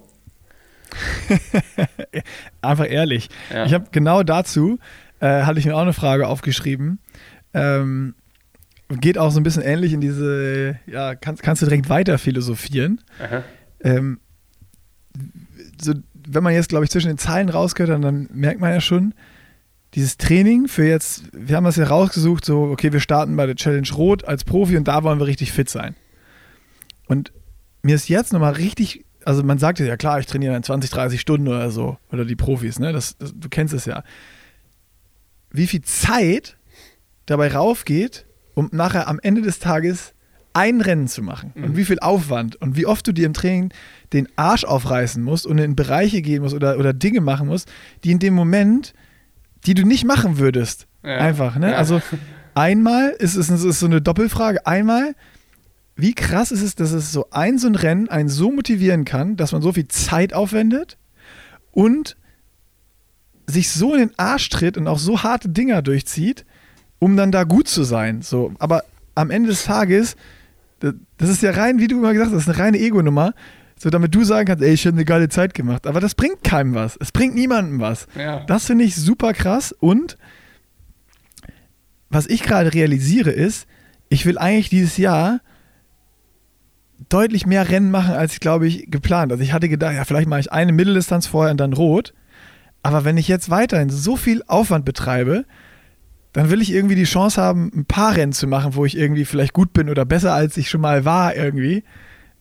[2.63, 3.29] Einfach ehrlich.
[3.53, 3.65] Ja.
[3.67, 4.79] Ich habe genau dazu,
[5.21, 6.99] äh, hatte ich mir auch eine Frage aufgeschrieben.
[7.55, 8.15] Ähm,
[8.89, 13.01] geht auch so ein bisschen ähnlich in diese, ja, kannst, kannst du direkt weiter philosophieren.
[13.83, 14.21] Ähm,
[15.81, 15.95] so,
[16.29, 19.15] wenn man jetzt, glaube ich, zwischen den Zeilen rausgehört, dann, dann merkt man ja schon,
[19.95, 23.57] dieses Training für jetzt, wir haben das ja rausgesucht, so, okay, wir starten bei der
[23.57, 25.97] Challenge Rot als Profi und da wollen wir richtig fit sein.
[27.07, 27.33] Und
[27.83, 31.21] mir ist jetzt nochmal richtig, also man sagt ja, klar, ich trainiere dann 20, 30
[31.21, 34.05] Stunden oder so, oder die Profis, ne, das, das, du kennst es ja.
[35.51, 36.57] Wie viel Zeit
[37.27, 40.15] dabei raufgeht, um nachher am Ende des Tages
[40.53, 41.65] ein Rennen zu machen mhm.
[41.65, 43.73] und wie viel Aufwand und wie oft du dir im Training
[44.13, 47.69] den Arsch aufreißen musst und in Bereiche gehen musst oder, oder Dinge machen musst,
[48.05, 48.95] die in dem Moment,
[49.67, 50.87] die du nicht machen würdest.
[51.05, 51.19] Ja.
[51.19, 51.73] Einfach, ne?
[51.73, 51.77] Ja.
[51.77, 52.01] Also
[52.55, 54.67] einmal ist es ist so eine Doppelfrage.
[54.67, 55.15] Einmal,
[55.97, 59.37] wie krass ist es, dass es so ein so ein Rennen einen so motivieren kann,
[59.37, 60.99] dass man so viel Zeit aufwendet
[61.73, 62.17] und
[63.47, 66.45] sich so in den Arsch tritt und auch so harte Dinger durchzieht,
[66.99, 68.23] um dann da gut zu sein.
[68.23, 68.85] So, aber
[69.15, 70.17] am Ende des Tages
[70.81, 73.35] das ist ja rein, wie du immer gesagt hast, das ist eine reine Ego-Nummer.
[73.79, 75.87] So, damit du sagen kannst, ey, ich habe eine geile Zeit gemacht.
[75.87, 76.97] Aber das bringt keinem was.
[76.99, 78.07] Es bringt niemandem was.
[78.15, 78.41] Ja.
[78.47, 79.73] Das finde ich super krass.
[79.73, 80.17] Und
[82.09, 83.67] was ich gerade realisiere ist,
[84.09, 85.41] ich will eigentlich dieses Jahr
[87.09, 89.33] deutlich mehr Rennen machen, als glaube ich geplant.
[89.33, 92.15] Also ich hatte gedacht, ja, vielleicht mache ich eine Mitteldistanz vorher und dann rot.
[92.83, 95.45] Aber wenn ich jetzt weiterhin so viel Aufwand betreibe,
[96.33, 99.25] dann will ich irgendwie die Chance haben, ein paar Rennen zu machen, wo ich irgendwie
[99.25, 101.83] vielleicht gut bin oder besser als ich schon mal war irgendwie.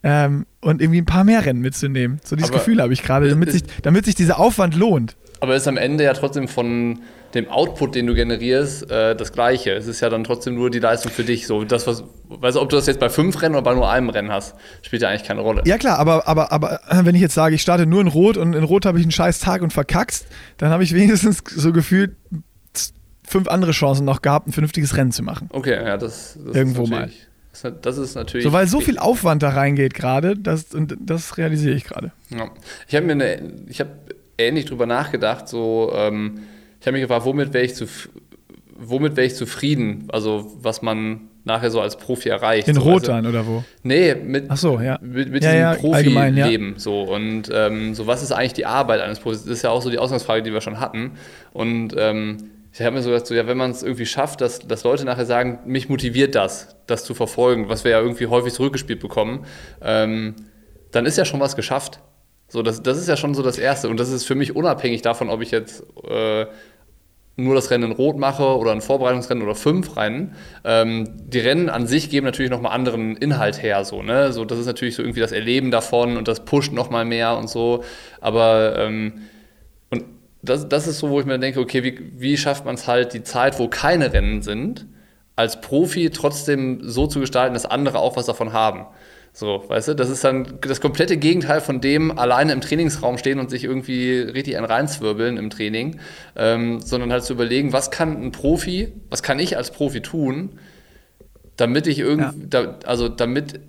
[0.03, 2.20] Ähm, und irgendwie ein paar mehr Rennen mitzunehmen.
[2.24, 5.16] So dieses aber Gefühl habe ich gerade, damit sich, damit sich dieser Aufwand lohnt.
[5.39, 6.99] Aber ist am Ende ja trotzdem von
[7.36, 9.71] dem Output, den du generierst, äh, das Gleiche.
[9.71, 11.45] Es ist ja dann trotzdem nur die Leistung für dich.
[11.45, 13.89] So, das, was, weißt du, ob du das jetzt bei fünf Rennen oder bei nur
[13.89, 15.61] einem Rennen hast, spielt ja eigentlich keine Rolle.
[15.65, 18.53] Ja, klar, aber, aber, aber wenn ich jetzt sage, ich starte nur in Rot und
[18.53, 20.27] in Rot habe ich einen scheiß Tag und verkackst,
[20.57, 22.15] dann habe ich wenigstens so gefühlt
[23.27, 25.49] fünf andere Chancen noch gehabt, ein vernünftiges Rennen zu machen.
[25.51, 27.09] Okay, ja, das, das irgendwo mal.
[27.81, 28.45] Das ist natürlich.
[28.45, 32.11] So, weil so viel Aufwand da reingeht gerade, das, und das realisiere ich gerade.
[32.29, 32.49] Ja.
[32.88, 33.91] Ich habe mir eine, ich habe
[34.38, 36.41] ähnlich drüber nachgedacht, so, ähm,
[36.86, 37.88] ich habe mich gefragt, womit wäre ich, zu,
[38.77, 40.05] womit wär ich zufrieden?
[40.09, 42.67] Also, was man nachher so als Profi erreicht.
[42.67, 43.63] In so, Rot dann, oder wo?
[43.81, 44.99] Nee, mit, Ach so, ja.
[45.01, 46.73] mit, mit ja, diesem ja, Profi-Leben.
[46.73, 46.79] Ja.
[46.79, 47.01] So.
[47.01, 49.45] Und ähm, so, was ist eigentlich die Arbeit eines Profis?
[49.45, 51.13] Das ist ja auch so die Ausgangsfrage, die wir schon hatten.
[51.53, 54.59] Und ähm, ich habe mir so gedacht, so, ja, wenn man es irgendwie schafft, dass,
[54.59, 58.53] dass Leute nachher sagen, mich motiviert das, das zu verfolgen, was wir ja irgendwie häufig
[58.53, 59.47] zurückgespielt bekommen,
[59.81, 60.36] ähm,
[60.91, 61.99] dann ist ja schon was geschafft.
[62.47, 63.89] So, das, das ist ja schon so das Erste.
[63.89, 66.45] Und das ist für mich unabhängig davon, ob ich jetzt äh,
[67.38, 70.36] nur das Rennen in Rot mache oder ein Vorbereitungsrennen oder fünf Rennen.
[70.63, 73.83] Ähm, die Rennen an sich geben natürlich nochmal anderen Inhalt her.
[73.83, 74.31] So, ne?
[74.31, 77.49] so, das ist natürlich so irgendwie das Erleben davon und das pusht nochmal mehr und
[77.49, 77.83] so.
[78.21, 79.13] Aber ähm,
[80.45, 83.13] das, das ist so, wo ich mir denke, okay, wie, wie schafft man es halt,
[83.13, 84.86] die Zeit, wo keine Rennen sind,
[85.36, 88.86] als Profi trotzdem so zu gestalten, dass andere auch was davon haben.
[89.38, 93.38] So, weißt du, das ist dann das komplette Gegenteil von dem, alleine im Trainingsraum stehen
[93.38, 95.99] und sich irgendwie richtig ein reinzwirbeln im Training,
[96.38, 100.57] ähm, sondern halt zu überlegen, was kann ein Profi, was kann ich als Profi tun,
[101.57, 102.47] damit ich irgendwie, ja.
[102.63, 103.59] da, also damit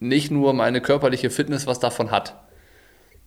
[0.00, 2.45] nicht nur meine körperliche Fitness was davon hat.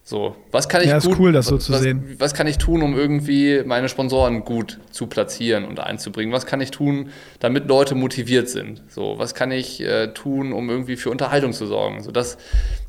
[0.09, 1.85] So, was kann ich ja, gut, cool, so was.
[2.17, 6.33] Was kann ich tun, um irgendwie meine Sponsoren gut zu platzieren und einzubringen?
[6.33, 8.81] Was kann ich tun, damit Leute motiviert sind?
[8.87, 12.01] So, was kann ich äh, tun, um irgendwie für Unterhaltung zu sorgen?
[12.01, 12.39] So, das,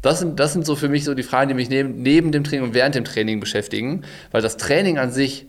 [0.00, 2.42] das, sind, das sind so für mich so die Fragen, die mich neben, neben dem
[2.42, 5.46] Training und während dem Training beschäftigen, weil das Training an sich,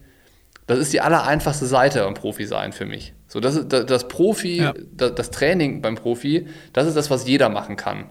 [0.68, 3.14] das ist die allereinfachste Seite am Profi sein für mich.
[3.30, 4.74] So, das, das, das Profi, ja.
[4.92, 8.10] das, das Training beim Profi, das ist das, was jeder machen kann.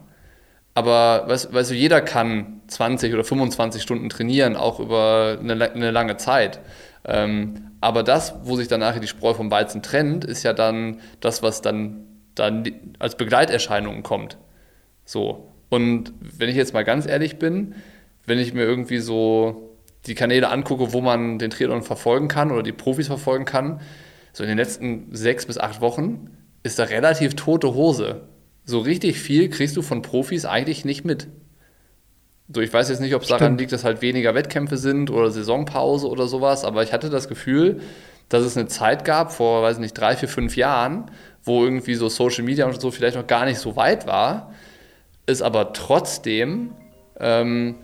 [0.74, 5.90] Aber weißt, weißt du, jeder kann 20 oder 25 Stunden trainieren, auch über eine, eine
[5.90, 6.60] lange Zeit.
[7.04, 11.00] Ähm, aber das, wo sich dann nachher die Spreu vom Weizen trennt, ist ja dann
[11.20, 12.04] das, was dann,
[12.34, 12.64] dann
[12.98, 14.38] als Begleiterscheinungen kommt.
[15.04, 15.48] So.
[15.70, 17.74] Und wenn ich jetzt mal ganz ehrlich bin,
[18.26, 22.62] wenn ich mir irgendwie so die Kanäle angucke, wo man den Triathlon verfolgen kann oder
[22.62, 23.80] die Profis verfolgen kann,
[24.32, 26.30] so in den letzten sechs bis acht Wochen
[26.62, 28.22] ist da relativ tote Hose
[28.64, 31.28] so richtig viel kriegst du von Profis eigentlich nicht mit.
[32.52, 35.30] So, ich weiß jetzt nicht, ob es daran liegt, dass halt weniger Wettkämpfe sind oder
[35.30, 37.80] Saisonpause oder sowas, aber ich hatte das Gefühl,
[38.28, 41.10] dass es eine Zeit gab, vor, weiß nicht, drei, vier, fünf Jahren,
[41.44, 44.52] wo irgendwie so Social Media und so vielleicht noch gar nicht so weit war,
[45.26, 46.72] ist aber trotzdem,
[47.18, 47.76] ähm,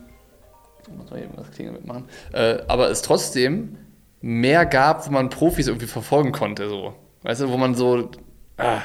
[0.96, 3.76] muss man eben das Klingel mitmachen, äh, aber es trotzdem
[4.20, 6.94] mehr gab, wo man Profis irgendwie verfolgen konnte, so.
[7.22, 8.10] Weißt du, wo man so
[8.56, 8.82] ah,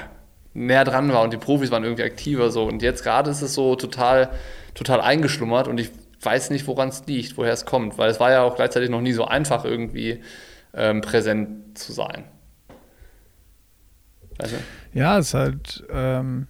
[0.53, 2.65] näher dran war und die Profis waren irgendwie aktiver so.
[2.65, 4.29] Und jetzt gerade ist es so total,
[4.73, 5.91] total eingeschlummert und ich
[6.21, 9.01] weiß nicht, woran es liegt, woher es kommt, weil es war ja auch gleichzeitig noch
[9.01, 10.21] nie so einfach, irgendwie
[10.73, 12.25] ähm, präsent zu sein.
[14.37, 14.99] Weißt du?
[14.99, 16.47] Ja, es ist halt ähm,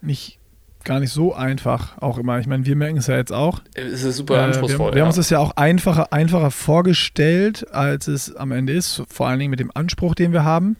[0.00, 0.38] nicht
[0.84, 2.38] gar nicht so einfach, auch immer.
[2.38, 3.60] Ich meine, wir merken es ja jetzt auch.
[3.74, 4.88] Es ist super anspruchsvoll.
[4.88, 5.02] Äh, wir, wir ja.
[5.02, 9.38] haben uns das ja auch einfacher, einfacher vorgestellt, als es am Ende ist, vor allen
[9.38, 10.76] Dingen mit dem Anspruch, den wir haben.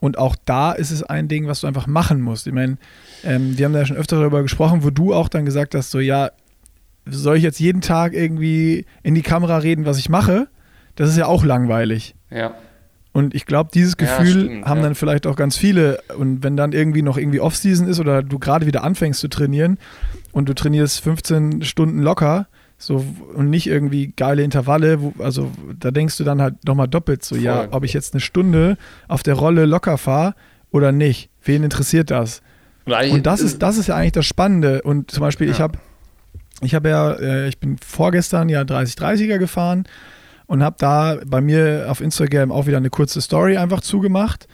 [0.00, 2.46] Und auch da ist es ein Ding, was du einfach machen musst.
[2.46, 2.78] Ich meine,
[3.24, 5.98] ähm, wir haben da schon öfter darüber gesprochen, wo du auch dann gesagt hast, so
[5.98, 6.30] ja,
[7.04, 10.48] soll ich jetzt jeden Tag irgendwie in die Kamera reden, was ich mache?
[10.94, 12.14] Das ist ja auch langweilig.
[12.30, 12.54] Ja.
[13.12, 14.84] Und ich glaube, dieses Gefühl ja, stimmt, haben ja.
[14.84, 16.00] dann vielleicht auch ganz viele.
[16.16, 19.78] Und wenn dann irgendwie noch irgendwie Offseason ist oder du gerade wieder anfängst zu trainieren
[20.32, 22.46] und du trainierst 15 Stunden locker,
[22.78, 23.04] so
[23.34, 27.34] und nicht irgendwie geile Intervalle, wo, also da denkst du dann halt nochmal doppelt so,
[27.34, 27.44] Voll.
[27.44, 30.34] ja, ob ich jetzt eine Stunde auf der Rolle locker fahre
[30.70, 31.30] oder nicht.
[31.42, 32.40] Wen interessiert das?
[33.12, 34.82] Und das ist, das ist ja eigentlich das Spannende.
[34.82, 35.52] Und zum Beispiel, ja.
[35.52, 35.78] ich habe
[36.60, 39.84] ich habe ja, äh, ich bin vorgestern ja 30-30er gefahren
[40.46, 44.48] und habe da bei mir auf Instagram auch wieder eine kurze Story einfach zugemacht.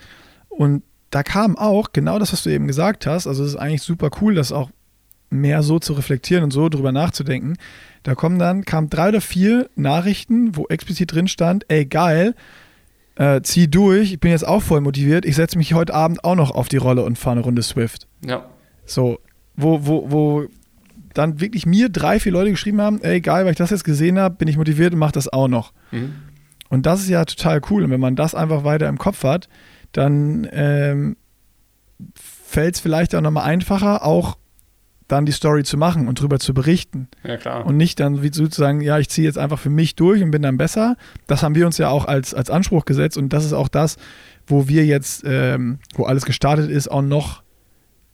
[0.49, 3.27] Und da kam auch genau das, was du eben gesagt hast.
[3.27, 4.69] Also es ist eigentlich super cool, das auch
[5.29, 7.57] mehr so zu reflektieren und so drüber nachzudenken.
[8.03, 12.35] Da kommen dann, kamen drei oder vier Nachrichten, wo explizit drin stand, ey geil,
[13.15, 16.35] äh, zieh durch, ich bin jetzt auch voll motiviert, ich setze mich heute Abend auch
[16.35, 18.07] noch auf die Rolle und fahre eine Runde Swift.
[18.25, 18.45] Ja.
[18.85, 19.19] So,
[19.55, 20.45] wo, wo, wo
[21.13, 24.19] dann wirklich mir drei, vier Leute geschrieben haben, ey, geil, weil ich das jetzt gesehen
[24.19, 25.71] habe, bin ich motiviert und mache das auch noch.
[25.91, 26.13] Mhm.
[26.69, 27.83] Und das ist ja total cool.
[27.83, 29.47] Und wenn man das einfach weiter im Kopf hat,
[29.93, 31.15] dann ähm,
[32.15, 34.37] fällt es vielleicht auch nochmal einfacher, auch
[35.07, 37.07] dann die Story zu machen und drüber zu berichten.
[37.23, 37.65] Ja, klar.
[37.65, 40.41] Und nicht dann wie sozusagen, ja, ich ziehe jetzt einfach für mich durch und bin
[40.41, 40.97] dann besser.
[41.27, 43.97] Das haben wir uns ja auch als, als Anspruch gesetzt und das ist auch das,
[44.47, 47.43] wo wir jetzt, ähm, wo alles gestartet ist, auch noch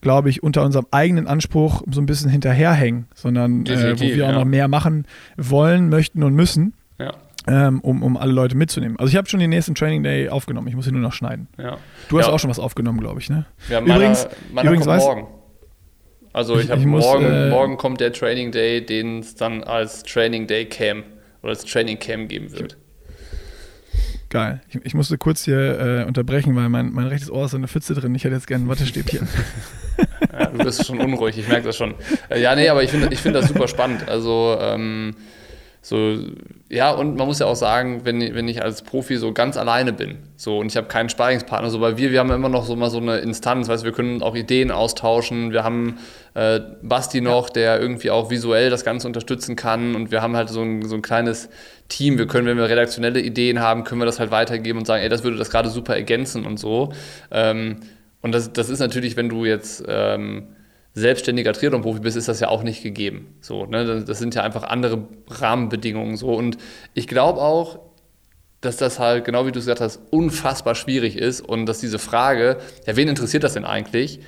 [0.02, 4.34] glaube ich, unter unserem eigenen Anspruch so ein bisschen hinterherhängen, sondern äh, wo wir auch
[4.34, 5.06] noch mehr machen
[5.38, 7.14] wollen, möchten und müssen, ja.
[7.48, 8.98] ähm, um, um alle Leute mitzunehmen.
[8.98, 11.48] Also ich habe schon den nächsten Training Day aufgenommen, ich muss ihn nur noch schneiden.
[11.58, 11.78] Ja.
[12.10, 13.46] Du hast auch schon was aufgenommen, glaube ich, ne?
[13.70, 15.28] Ja, meiner, übrigens, meiner übrigens kommt morgen.
[16.34, 20.04] Also ich, ich habe morgen, äh, morgen kommt der Training Day, den es dann als
[20.04, 21.04] Training Day Cam
[21.42, 22.78] oder als Training Cam geben wird.
[24.30, 24.62] Geil.
[24.70, 27.68] Ich, ich, musste kurz hier äh, unterbrechen, weil mein, mein rechtes Ohr ist so eine
[27.68, 28.16] Pfütze drin.
[28.16, 29.28] Ich hätte jetzt gerne ein Wattestäbchen.
[30.32, 31.96] ja, du bist schon unruhig, ich merke das schon.
[32.30, 34.08] Äh, ja, nee, aber ich finde ich find das super spannend.
[34.08, 35.16] Also, ähm,
[35.84, 36.16] so,
[36.70, 39.92] ja, und man muss ja auch sagen, wenn, wenn ich als Profi so ganz alleine
[39.92, 42.76] bin, so und ich habe keinen Sparingspartner, so weil wir, wir haben immer noch so
[42.76, 45.98] mal so eine Instanz, weißt wir können auch Ideen austauschen, wir haben
[46.36, 47.54] äh, Basti noch, ja.
[47.54, 50.94] der irgendwie auch visuell das Ganze unterstützen kann und wir haben halt so ein, so
[50.94, 51.50] ein kleines
[51.90, 55.02] Team, wir können, wenn wir redaktionelle Ideen haben, können wir das halt weitergeben und sagen,
[55.02, 56.94] ey, das würde das gerade super ergänzen und so.
[57.32, 57.78] Ähm,
[58.22, 60.50] und das, das ist natürlich, wenn du jetzt ähm,
[60.94, 63.36] selbstständiger Triathlon-Profi bist, ist das ja auch nicht gegeben.
[63.42, 64.04] So, ne?
[64.04, 66.18] Das sind ja einfach andere Rahmenbedingungen.
[66.18, 66.34] So.
[66.34, 66.58] Und
[66.94, 67.80] ich glaube auch,
[68.60, 71.98] dass das halt, genau wie du es gesagt hast, unfassbar schwierig ist und dass diese
[71.98, 74.20] Frage, ja, wen interessiert das denn eigentlich,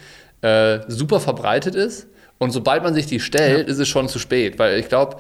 [0.42, 2.08] äh, super verbreitet ist.
[2.40, 3.72] Und sobald man sich die stellt, ja.
[3.72, 4.58] ist es schon zu spät.
[4.58, 5.18] Weil ich glaube,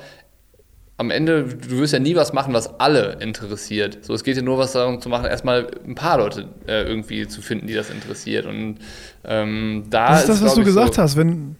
[0.97, 4.05] am Ende, du wirst ja nie was machen, was alle interessiert.
[4.05, 7.27] So, es geht ja nur was darum zu machen, erstmal ein paar Leute äh, irgendwie
[7.27, 8.45] zu finden, die das interessiert.
[8.45, 8.77] Und
[9.23, 11.55] ähm, da das ist das, was du gesagt so, hast, wenn.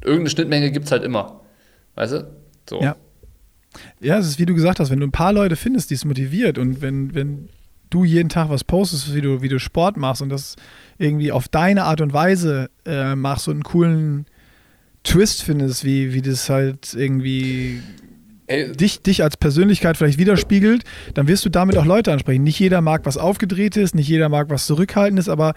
[0.00, 1.40] Irgendeine Schnittmenge gibt es halt immer.
[1.94, 2.30] Weißt du?
[2.68, 2.80] So.
[2.80, 2.96] Ja.
[4.00, 6.04] Ja, es ist wie du gesagt hast, wenn du ein paar Leute findest, die es
[6.04, 7.48] motiviert und wenn, wenn
[7.88, 10.56] du jeden Tag was postest, wie du, wie du Sport machst und das
[10.98, 14.26] irgendwie auf deine Art und Weise äh, machst und einen coolen
[15.04, 17.82] Twist findest, wie, wie das halt irgendwie
[18.74, 20.84] dich, dich als Persönlichkeit vielleicht widerspiegelt,
[21.14, 22.42] dann wirst du damit auch Leute ansprechen.
[22.42, 25.54] Nicht jeder mag was Aufgedrehtes, nicht jeder mag was Zurückhaltendes, aber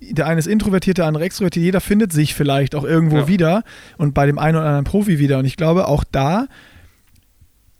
[0.00, 3.28] der eine ist introvertiert, der andere extrovertiert, jeder findet sich vielleicht auch irgendwo ja.
[3.28, 3.64] wieder
[3.96, 5.38] und bei dem einen oder anderen Profi wieder.
[5.38, 6.46] Und ich glaube, auch da,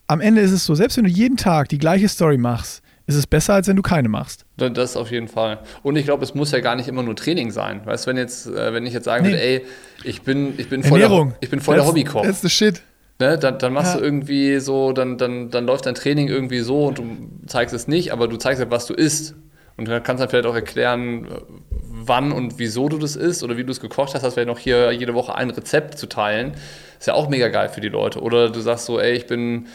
[0.07, 3.15] am Ende ist es so, selbst wenn du jeden Tag die gleiche Story machst, ist
[3.15, 4.45] es besser, als wenn du keine machst.
[4.57, 5.61] Das auf jeden Fall.
[5.83, 7.81] Und ich glaube, es muss ja gar nicht immer nur Training sein.
[7.85, 9.31] Weißt du, wenn, jetzt, äh, wenn ich jetzt sagen nee.
[9.31, 9.65] würde, ey,
[10.05, 11.31] ich bin, ich bin voll Ernährung.
[11.31, 12.23] der, ich bin voll der Hobbykoch.
[12.23, 12.83] That's the shit.
[13.21, 13.99] Ne, dann, dann machst ja.
[13.99, 17.05] du irgendwie so, dann, dann, dann läuft dein Training irgendwie so und du
[17.47, 19.35] zeigst es nicht, aber du zeigst halt, was du isst.
[19.77, 21.27] Und dann kannst du dann vielleicht auch erklären,
[21.71, 24.23] wann und wieso du das isst oder wie du es gekocht hast.
[24.23, 26.55] Hast vielleicht noch hier jede Woche ein Rezept zu teilen.
[26.99, 28.21] Ist ja auch mega geil für die Leute.
[28.21, 29.67] Oder du sagst so, ey, ich bin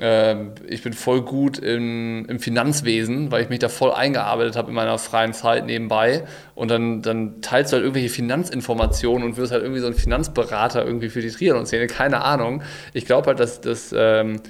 [0.00, 4.74] ich bin voll gut im, im, Finanzwesen, weil ich mich da voll eingearbeitet habe in
[4.74, 6.24] meiner freien Zeit nebenbei.
[6.54, 10.84] Und dann, dann teilst du halt irgendwelche Finanzinformationen und wirst halt irgendwie so ein Finanzberater
[10.86, 11.88] irgendwie für die Triathlon-Szene.
[11.88, 12.62] Keine Ahnung.
[12.92, 14.40] Ich glaube halt, dass das ähm,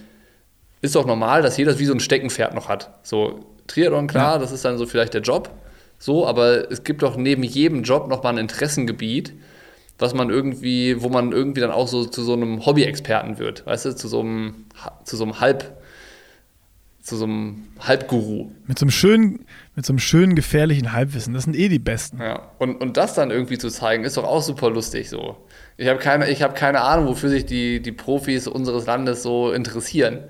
[0.82, 2.90] ist doch normal, dass jeder wie so ein Steckenpferd noch hat.
[3.03, 4.38] So Triathlon, klar, ja.
[4.38, 5.51] das ist dann so vielleicht der Job.
[5.99, 9.32] So, aber es gibt doch neben jedem Job nochmal ein Interessengebiet,
[9.99, 13.86] was man irgendwie, wo man irgendwie dann auch so zu so einem Hobby-Experten wird, weißt
[13.86, 14.66] du, zu so einem,
[15.05, 15.76] zu so einem Halb,
[17.03, 18.51] zu so einem Halbguru.
[18.66, 21.34] Mit so einem schönen, mit so einem schönen, gefährlichen Halbwissen.
[21.34, 22.20] Das sind eh die Besten.
[22.20, 25.36] Ja, und, und das dann irgendwie zu zeigen, ist doch auch super lustig so.
[25.76, 30.20] Ich habe keine, hab keine Ahnung, wofür sich die, die Profis unseres Landes so interessieren.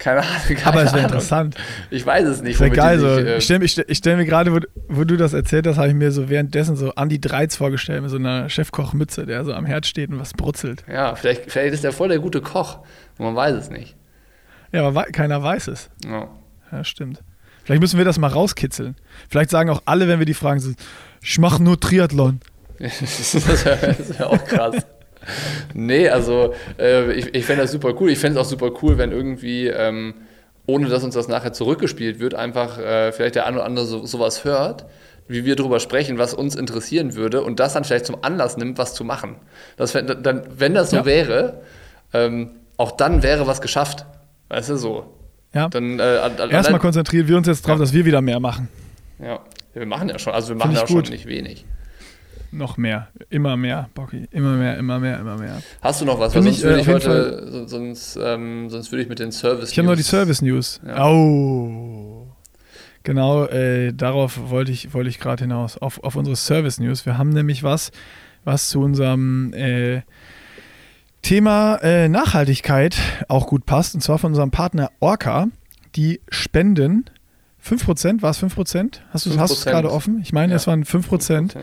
[0.00, 0.32] Keine Ahnung.
[0.48, 1.56] Keine Aber es wäre interessant.
[1.90, 2.58] Ich weiß es nicht.
[2.58, 2.98] Wäre geil.
[2.98, 3.06] So.
[3.06, 5.94] Äh ich stelle stell, stell mir gerade, wo, wo, du das erzählt hast, habe ich
[5.94, 9.86] mir so währenddessen so Andi Dreiz vorgestellt mit so einer Chefkochmütze, der so am Herd
[9.86, 10.84] steht und was brutzelt.
[10.90, 12.78] Ja, vielleicht, vielleicht ist er voll der gute Koch.
[13.18, 13.94] Man weiß es nicht.
[14.72, 15.90] Ja, aber keiner weiß es.
[16.04, 16.28] Ja.
[16.72, 17.22] ja, stimmt.
[17.64, 18.96] Vielleicht müssen wir das mal rauskitzeln.
[19.28, 20.72] Vielleicht sagen auch alle, wenn wir die fragen, so,
[21.20, 22.40] ich mache nur Triathlon.
[22.78, 24.76] das wäre wär auch krass.
[25.74, 28.10] Nee, also äh, ich, ich fände das super cool.
[28.10, 30.14] Ich fände es auch super cool, wenn irgendwie, ähm,
[30.66, 34.06] ohne dass uns das nachher zurückgespielt wird, einfach äh, vielleicht der eine oder andere so,
[34.06, 34.86] sowas hört,
[35.28, 38.78] wie wir darüber sprechen, was uns interessieren würde und das dann vielleicht zum Anlass nimmt,
[38.78, 39.36] was zu machen.
[39.76, 41.04] Das, dann, wenn das so ja.
[41.04, 41.62] wäre,
[42.12, 44.06] ähm, auch dann wäre was geschafft.
[44.48, 45.16] Weißt du, so.
[45.54, 45.68] Ja.
[45.68, 47.80] Dann, äh, Erstmal konzentrieren wir uns jetzt drauf, ja.
[47.80, 48.68] dass wir wieder mehr machen.
[49.22, 49.40] Ja,
[49.74, 51.64] wir machen ja schon, also wir machen ja schon nicht wenig.
[52.52, 54.26] Noch mehr, immer mehr, Bocky.
[54.32, 55.62] Immer mehr, immer mehr, immer mehr.
[55.82, 56.34] Hast du noch was?
[56.34, 59.60] Weil sonst, ich, würde äh, ich heute, sonst, ähm, sonst würde ich mit den Service
[59.60, 59.72] News.
[59.72, 60.80] Ich habe noch die Service News.
[60.84, 61.06] Ja.
[61.06, 62.26] Oh.
[63.04, 65.78] Genau, äh, darauf wollte ich, wollte ich gerade hinaus.
[65.78, 67.06] Auf, auf unsere Service News.
[67.06, 67.92] Wir haben nämlich was,
[68.44, 70.02] was zu unserem äh,
[71.22, 72.96] Thema äh, Nachhaltigkeit
[73.28, 75.48] auch gut passt, und zwar von unserem Partner Orca.
[75.94, 77.06] Die spenden
[77.64, 79.00] 5%, war es 5%?
[79.12, 80.20] Hast du es gerade offen?
[80.22, 80.56] Ich meine, ja.
[80.56, 81.56] es waren 5%, 5%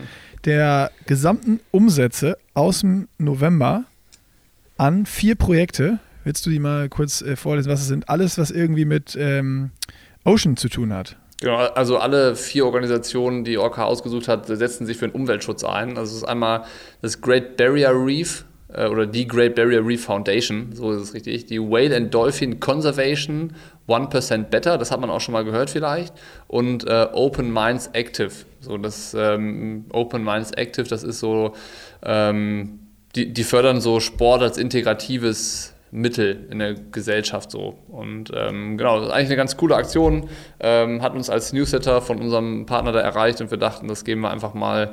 [0.44, 3.84] der gesamten Umsätze aus dem November
[4.76, 5.98] an vier Projekte.
[6.24, 8.08] Willst du die mal kurz äh, vorlesen, was es sind?
[8.08, 9.70] Alles, was irgendwie mit ähm,
[10.24, 11.16] Ocean zu tun hat.
[11.40, 15.96] Genau, also alle vier Organisationen, die Orca ausgesucht hat, setzen sich für den Umweltschutz ein.
[15.96, 16.64] Also es ist einmal
[17.00, 21.46] das Great Barrier Reef, äh, oder die Great Barrier Reef Foundation, so ist es richtig,
[21.46, 23.54] die Whale and Dolphin Conservation
[23.88, 26.12] 1% Better, das hat man auch schon mal gehört vielleicht,
[26.46, 28.32] und äh, Open Minds Active.
[28.60, 31.54] So das ähm, Open Minds Active, das ist so,
[32.02, 32.80] ähm,
[33.14, 37.78] die, die fördern so Sport als integratives Mittel in der Gesellschaft so.
[37.88, 40.28] Und ähm, genau, das ist eigentlich eine ganz coole Aktion.
[40.60, 44.20] Ähm, hat uns als Newsletter von unserem Partner da erreicht und wir dachten, das geben
[44.20, 44.92] wir einfach mal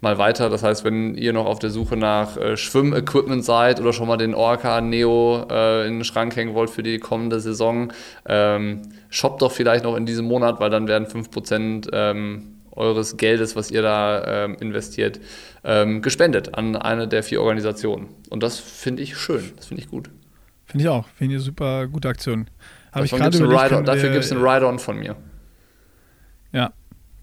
[0.00, 0.50] mal weiter.
[0.50, 4.16] Das heißt, wenn ihr noch auf der Suche nach äh, Schwimmequipment seid oder schon mal
[4.16, 7.92] den Orca Neo äh, in den Schrank hängen wollt für die kommende Saison,
[8.26, 13.56] ähm, shoppt doch vielleicht noch in diesem Monat, weil dann werden 5% ähm, eures Geldes,
[13.56, 15.18] was ihr da ähm, investiert,
[15.64, 18.08] ähm, gespendet an eine der vier Organisationen.
[18.28, 20.10] Und das finde ich schön, das finde ich gut.
[20.66, 22.50] Finde ich auch, finde ich eine super gute Aktion.
[22.92, 25.16] Hab ich gibt's überlegt, dafür gibt es einen Ride-On von mir.
[26.52, 26.72] Ja,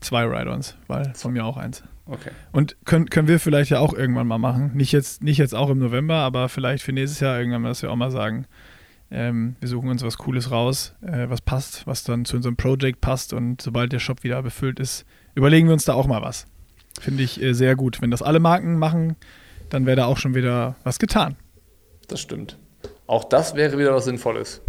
[0.01, 1.83] zwei Ride-Ons, weil von mir auch eins.
[2.05, 2.31] Okay.
[2.51, 4.71] Und können, können wir vielleicht ja auch irgendwann mal machen.
[4.73, 7.81] Nicht jetzt, nicht jetzt auch im November, aber vielleicht für nächstes Jahr irgendwann mal, dass
[7.81, 8.45] wir auch mal sagen,
[9.09, 12.99] ähm, wir suchen uns was Cooles raus, äh, was passt, was dann zu unserem Projekt
[12.99, 16.45] passt und sobald der Shop wieder befüllt ist, überlegen wir uns da auch mal was.
[16.99, 18.01] Finde ich äh, sehr gut.
[18.01, 19.15] Wenn das alle Marken machen,
[19.69, 21.35] dann wäre da auch schon wieder was getan.
[22.07, 22.57] Das stimmt.
[23.07, 24.61] Auch das wäre wieder was Sinnvolles,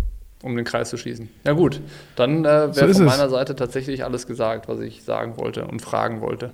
[0.43, 1.29] um den Kreis zu schließen.
[1.45, 1.81] Ja gut,
[2.17, 3.31] dann äh, wäre so von meiner es.
[3.31, 6.53] Seite tatsächlich alles gesagt, was ich sagen wollte und fragen wollte.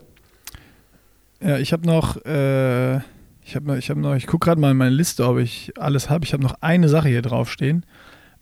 [1.43, 2.97] Ja, ich habe noch, äh,
[3.43, 5.73] ich habe noch, ich habe noch, ich gucke gerade mal in meine Liste, ob ich
[5.79, 6.25] alles habe.
[6.25, 7.87] Ich habe noch eine Sache hier draufstehen.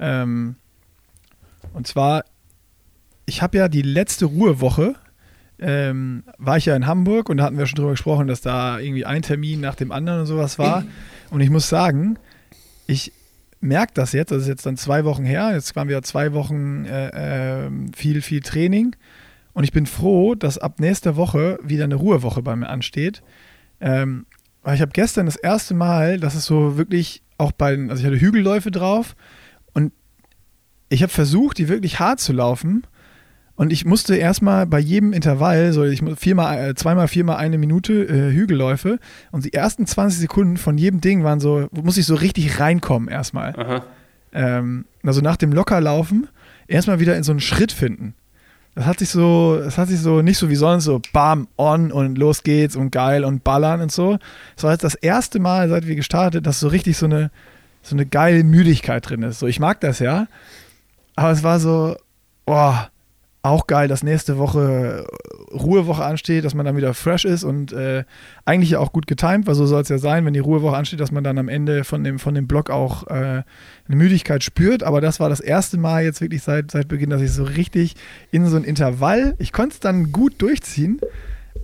[0.00, 0.56] Ähm,
[1.72, 2.24] und zwar,
[3.24, 4.96] ich habe ja die letzte Ruhewoche,
[5.60, 8.78] ähm, war ich ja in Hamburg und da hatten wir schon drüber gesprochen, dass da
[8.78, 10.84] irgendwie ein Termin nach dem anderen und sowas war.
[11.30, 12.18] Und ich muss sagen,
[12.86, 13.12] ich
[13.60, 16.84] merke das jetzt, das ist jetzt dann zwei Wochen her, jetzt waren wir zwei Wochen
[16.84, 18.94] äh, äh, viel, viel Training
[19.58, 23.24] und ich bin froh, dass ab nächster Woche wieder eine Ruhewoche bei mir ansteht.
[23.80, 24.24] Ähm,
[24.62, 28.06] weil ich habe gestern das erste Mal, dass es so wirklich auch bei, also ich
[28.06, 29.16] hatte Hügelläufe drauf
[29.74, 29.92] und
[30.90, 32.86] ich habe versucht, die wirklich hart zu laufen.
[33.56, 38.04] Und ich musste erstmal bei jedem Intervall, so ich viermal, äh, zweimal, viermal eine Minute
[38.04, 39.00] äh, Hügelläufe.
[39.32, 43.08] Und die ersten 20 Sekunden von jedem Ding waren so, muss ich so richtig reinkommen
[43.08, 43.82] erstmal.
[44.32, 46.28] Ähm, also nach dem Lockerlaufen
[46.68, 48.14] erstmal wieder in so einen Schritt finden.
[48.74, 51.90] Das hat sich so, es hat sich so nicht so wie sonst so bam, on
[51.90, 54.18] und los geht's und geil und ballern und so.
[54.56, 57.30] Es war jetzt das erste Mal, seit wir gestartet, dass so richtig so eine,
[57.82, 59.40] so eine geile Müdigkeit drin ist.
[59.40, 60.28] So, ich mag das ja.
[61.16, 61.96] Aber es war so,
[62.46, 62.90] boah,
[63.42, 65.06] auch geil, dass nächste Woche
[65.52, 68.04] Ruhewoche ansteht, dass man dann wieder fresh ist und äh,
[68.44, 71.12] eigentlich auch gut getimt, weil so soll es ja sein, wenn die Ruhewoche ansteht, dass
[71.12, 73.44] man dann am Ende von dem, von dem Block auch äh, eine
[73.86, 74.82] Müdigkeit spürt.
[74.82, 77.94] Aber das war das erste Mal jetzt wirklich seit, seit Beginn, dass ich so richtig
[78.30, 81.00] in so ein Intervall, ich konnte es dann gut durchziehen,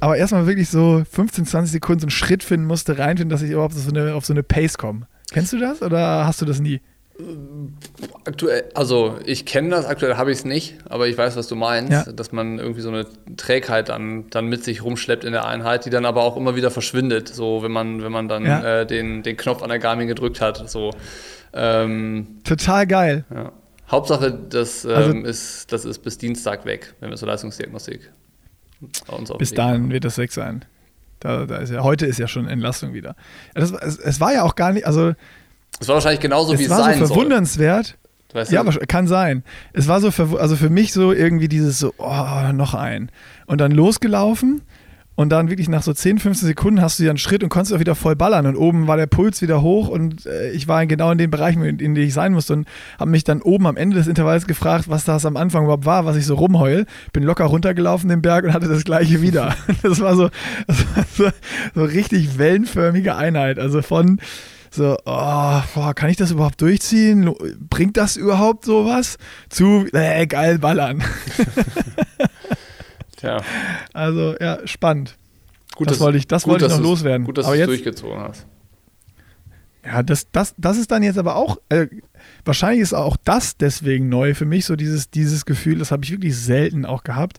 [0.00, 3.50] aber erstmal wirklich so 15, 20 Sekunden so einen Schritt finden musste, reinfinden, dass ich
[3.50, 5.06] überhaupt auf so eine, auf so eine Pace komme.
[5.32, 6.80] Kennst du das oder hast du das nie?
[8.24, 11.54] Aktuell, also ich kenne das, aktuell habe ich es nicht, aber ich weiß, was du
[11.54, 12.12] meinst, ja.
[12.12, 13.06] dass man irgendwie so eine
[13.36, 16.72] Trägheit dann, dann mit sich rumschleppt in der Einheit, die dann aber auch immer wieder
[16.72, 18.80] verschwindet, so wenn man, wenn man dann ja.
[18.80, 20.68] äh, den, den Knopf an der Garmin gedrückt hat.
[20.68, 20.90] So.
[21.52, 23.24] Ähm, Total geil.
[23.32, 23.52] Ja.
[23.88, 28.10] Hauptsache, das, also ähm, ist, das ist bis Dienstag weg, wenn wir zur Leistungsdiagnostik
[29.06, 30.64] uns Bis dahin wird das weg sein.
[31.20, 33.16] Da, da ist ja, heute ist ja schon Entlastung wieder.
[33.54, 35.14] Das, es, es war ja auch gar nicht, also
[35.80, 36.90] es war wahrscheinlich genauso, wie es, sein soll.
[36.92, 37.96] Es war so verwundernswert.
[38.32, 38.56] Weißt du?
[38.56, 39.44] Ja, kann sein.
[39.72, 43.10] Es war so, also für mich so irgendwie dieses so, oh, noch ein.
[43.46, 44.62] Und dann losgelaufen
[45.16, 47.72] und dann wirklich nach so 10, 15 Sekunden hast du ja einen Schritt und konntest
[47.72, 48.46] auch wieder voll ballern.
[48.46, 51.62] Und oben war der Puls wieder hoch und äh, ich war genau in den Bereichen,
[51.62, 52.68] in, denen ich sein musste und
[52.98, 56.04] habe mich dann oben am Ende des Intervalls gefragt, was das am Anfang überhaupt war,
[56.04, 56.86] was ich so rumheul.
[57.12, 59.54] Bin locker runtergelaufen den Berg und hatte das gleiche wieder.
[59.82, 60.30] das war so,
[60.66, 61.30] das war so,
[61.76, 63.60] so richtig wellenförmige Einheit.
[63.60, 64.18] Also von
[64.74, 67.32] so, oh, boah, kann ich das überhaupt durchziehen?
[67.70, 69.18] Bringt das überhaupt sowas?
[69.48, 71.02] Zu, äh, geil, ballern.
[73.16, 73.40] Tja.
[73.92, 75.16] Also, ja, spannend.
[75.76, 77.24] Gut, das wollte ich, das gut, wollte ich noch loswerden.
[77.24, 78.46] Gut, dass du es durchgezogen hast.
[79.84, 81.86] Ja, das, das, das ist dann jetzt aber auch, äh,
[82.44, 86.10] wahrscheinlich ist auch das deswegen neu für mich, so dieses, dieses Gefühl, das habe ich
[86.10, 87.38] wirklich selten auch gehabt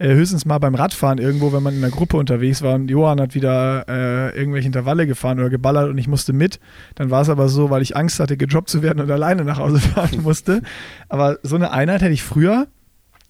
[0.00, 3.20] äh, höchstens mal beim Radfahren irgendwo, wenn man in einer Gruppe unterwegs war und Johann
[3.20, 6.58] hat wieder äh, irgendwelche Intervalle gefahren oder geballert und ich musste mit.
[6.94, 9.58] Dann war es aber so, weil ich Angst hatte, gedroppt zu werden und alleine nach
[9.58, 10.62] Hause fahren musste.
[11.10, 12.66] Aber so eine Einheit hätte ich früher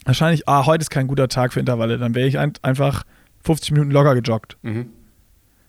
[0.04, 1.98] wahrscheinlich, ah, heute ist kein guter Tag für Intervalle.
[1.98, 3.02] Dann wäre ich ein, einfach
[3.42, 4.56] 50 Minuten locker gejoggt.
[4.62, 4.90] Mhm.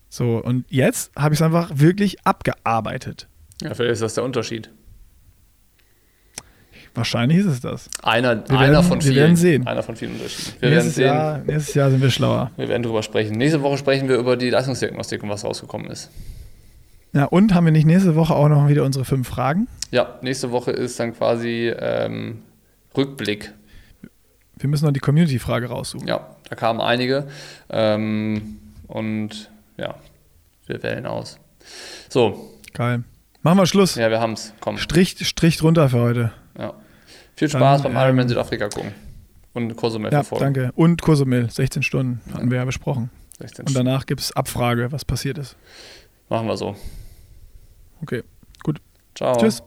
[0.07, 3.27] So, und jetzt habe ich es einfach wirklich abgearbeitet.
[3.61, 4.69] Ja, vielleicht ist das der Unterschied.
[6.93, 7.89] Wahrscheinlich ist es das.
[8.03, 9.15] Einer, wir einer von vielen.
[9.15, 9.65] Wir werden sehen.
[9.65, 10.55] Einer von vielen Unterschieden.
[10.59, 11.17] Wir nächstes, werden sehen.
[11.17, 12.51] Jahr, nächstes Jahr sind wir schlauer.
[12.57, 13.37] Wir werden darüber sprechen.
[13.37, 16.09] Nächste Woche sprechen wir über die Leistungsdiagnostik und was rausgekommen ist.
[17.13, 19.67] Ja, und haben wir nicht nächste Woche auch noch wieder unsere fünf Fragen?
[19.91, 22.41] Ja, nächste Woche ist dann quasi ähm,
[22.95, 23.53] Rückblick.
[24.57, 26.07] Wir müssen noch die Community-Frage raussuchen.
[26.07, 27.27] Ja, da kamen einige.
[27.69, 29.95] Ähm, und ja,
[30.67, 31.37] wir wählen aus.
[32.09, 32.53] So.
[32.73, 33.03] Geil.
[33.41, 33.95] Machen wir Schluss.
[33.95, 34.53] Ja, wir haben es.
[34.59, 34.77] Komm.
[34.77, 36.31] Strich, Strich drunter für heute.
[36.57, 36.73] Ja.
[37.41, 38.91] Viel Spaß Dann, beim Ironman ähm, Südafrika gucken.
[39.53, 40.53] Und Cozumel ja, verfolgen.
[40.53, 40.71] Danke.
[40.75, 42.51] Und Cozumel, 16 Stunden, hatten ja.
[42.51, 43.09] wir ja besprochen.
[43.39, 45.57] 16 Und danach gibt es Abfrage, was passiert ist.
[46.29, 46.75] Machen wir so.
[48.03, 48.21] Okay,
[48.61, 48.79] gut.
[49.15, 49.35] Ciao.
[49.37, 49.63] Tschüss.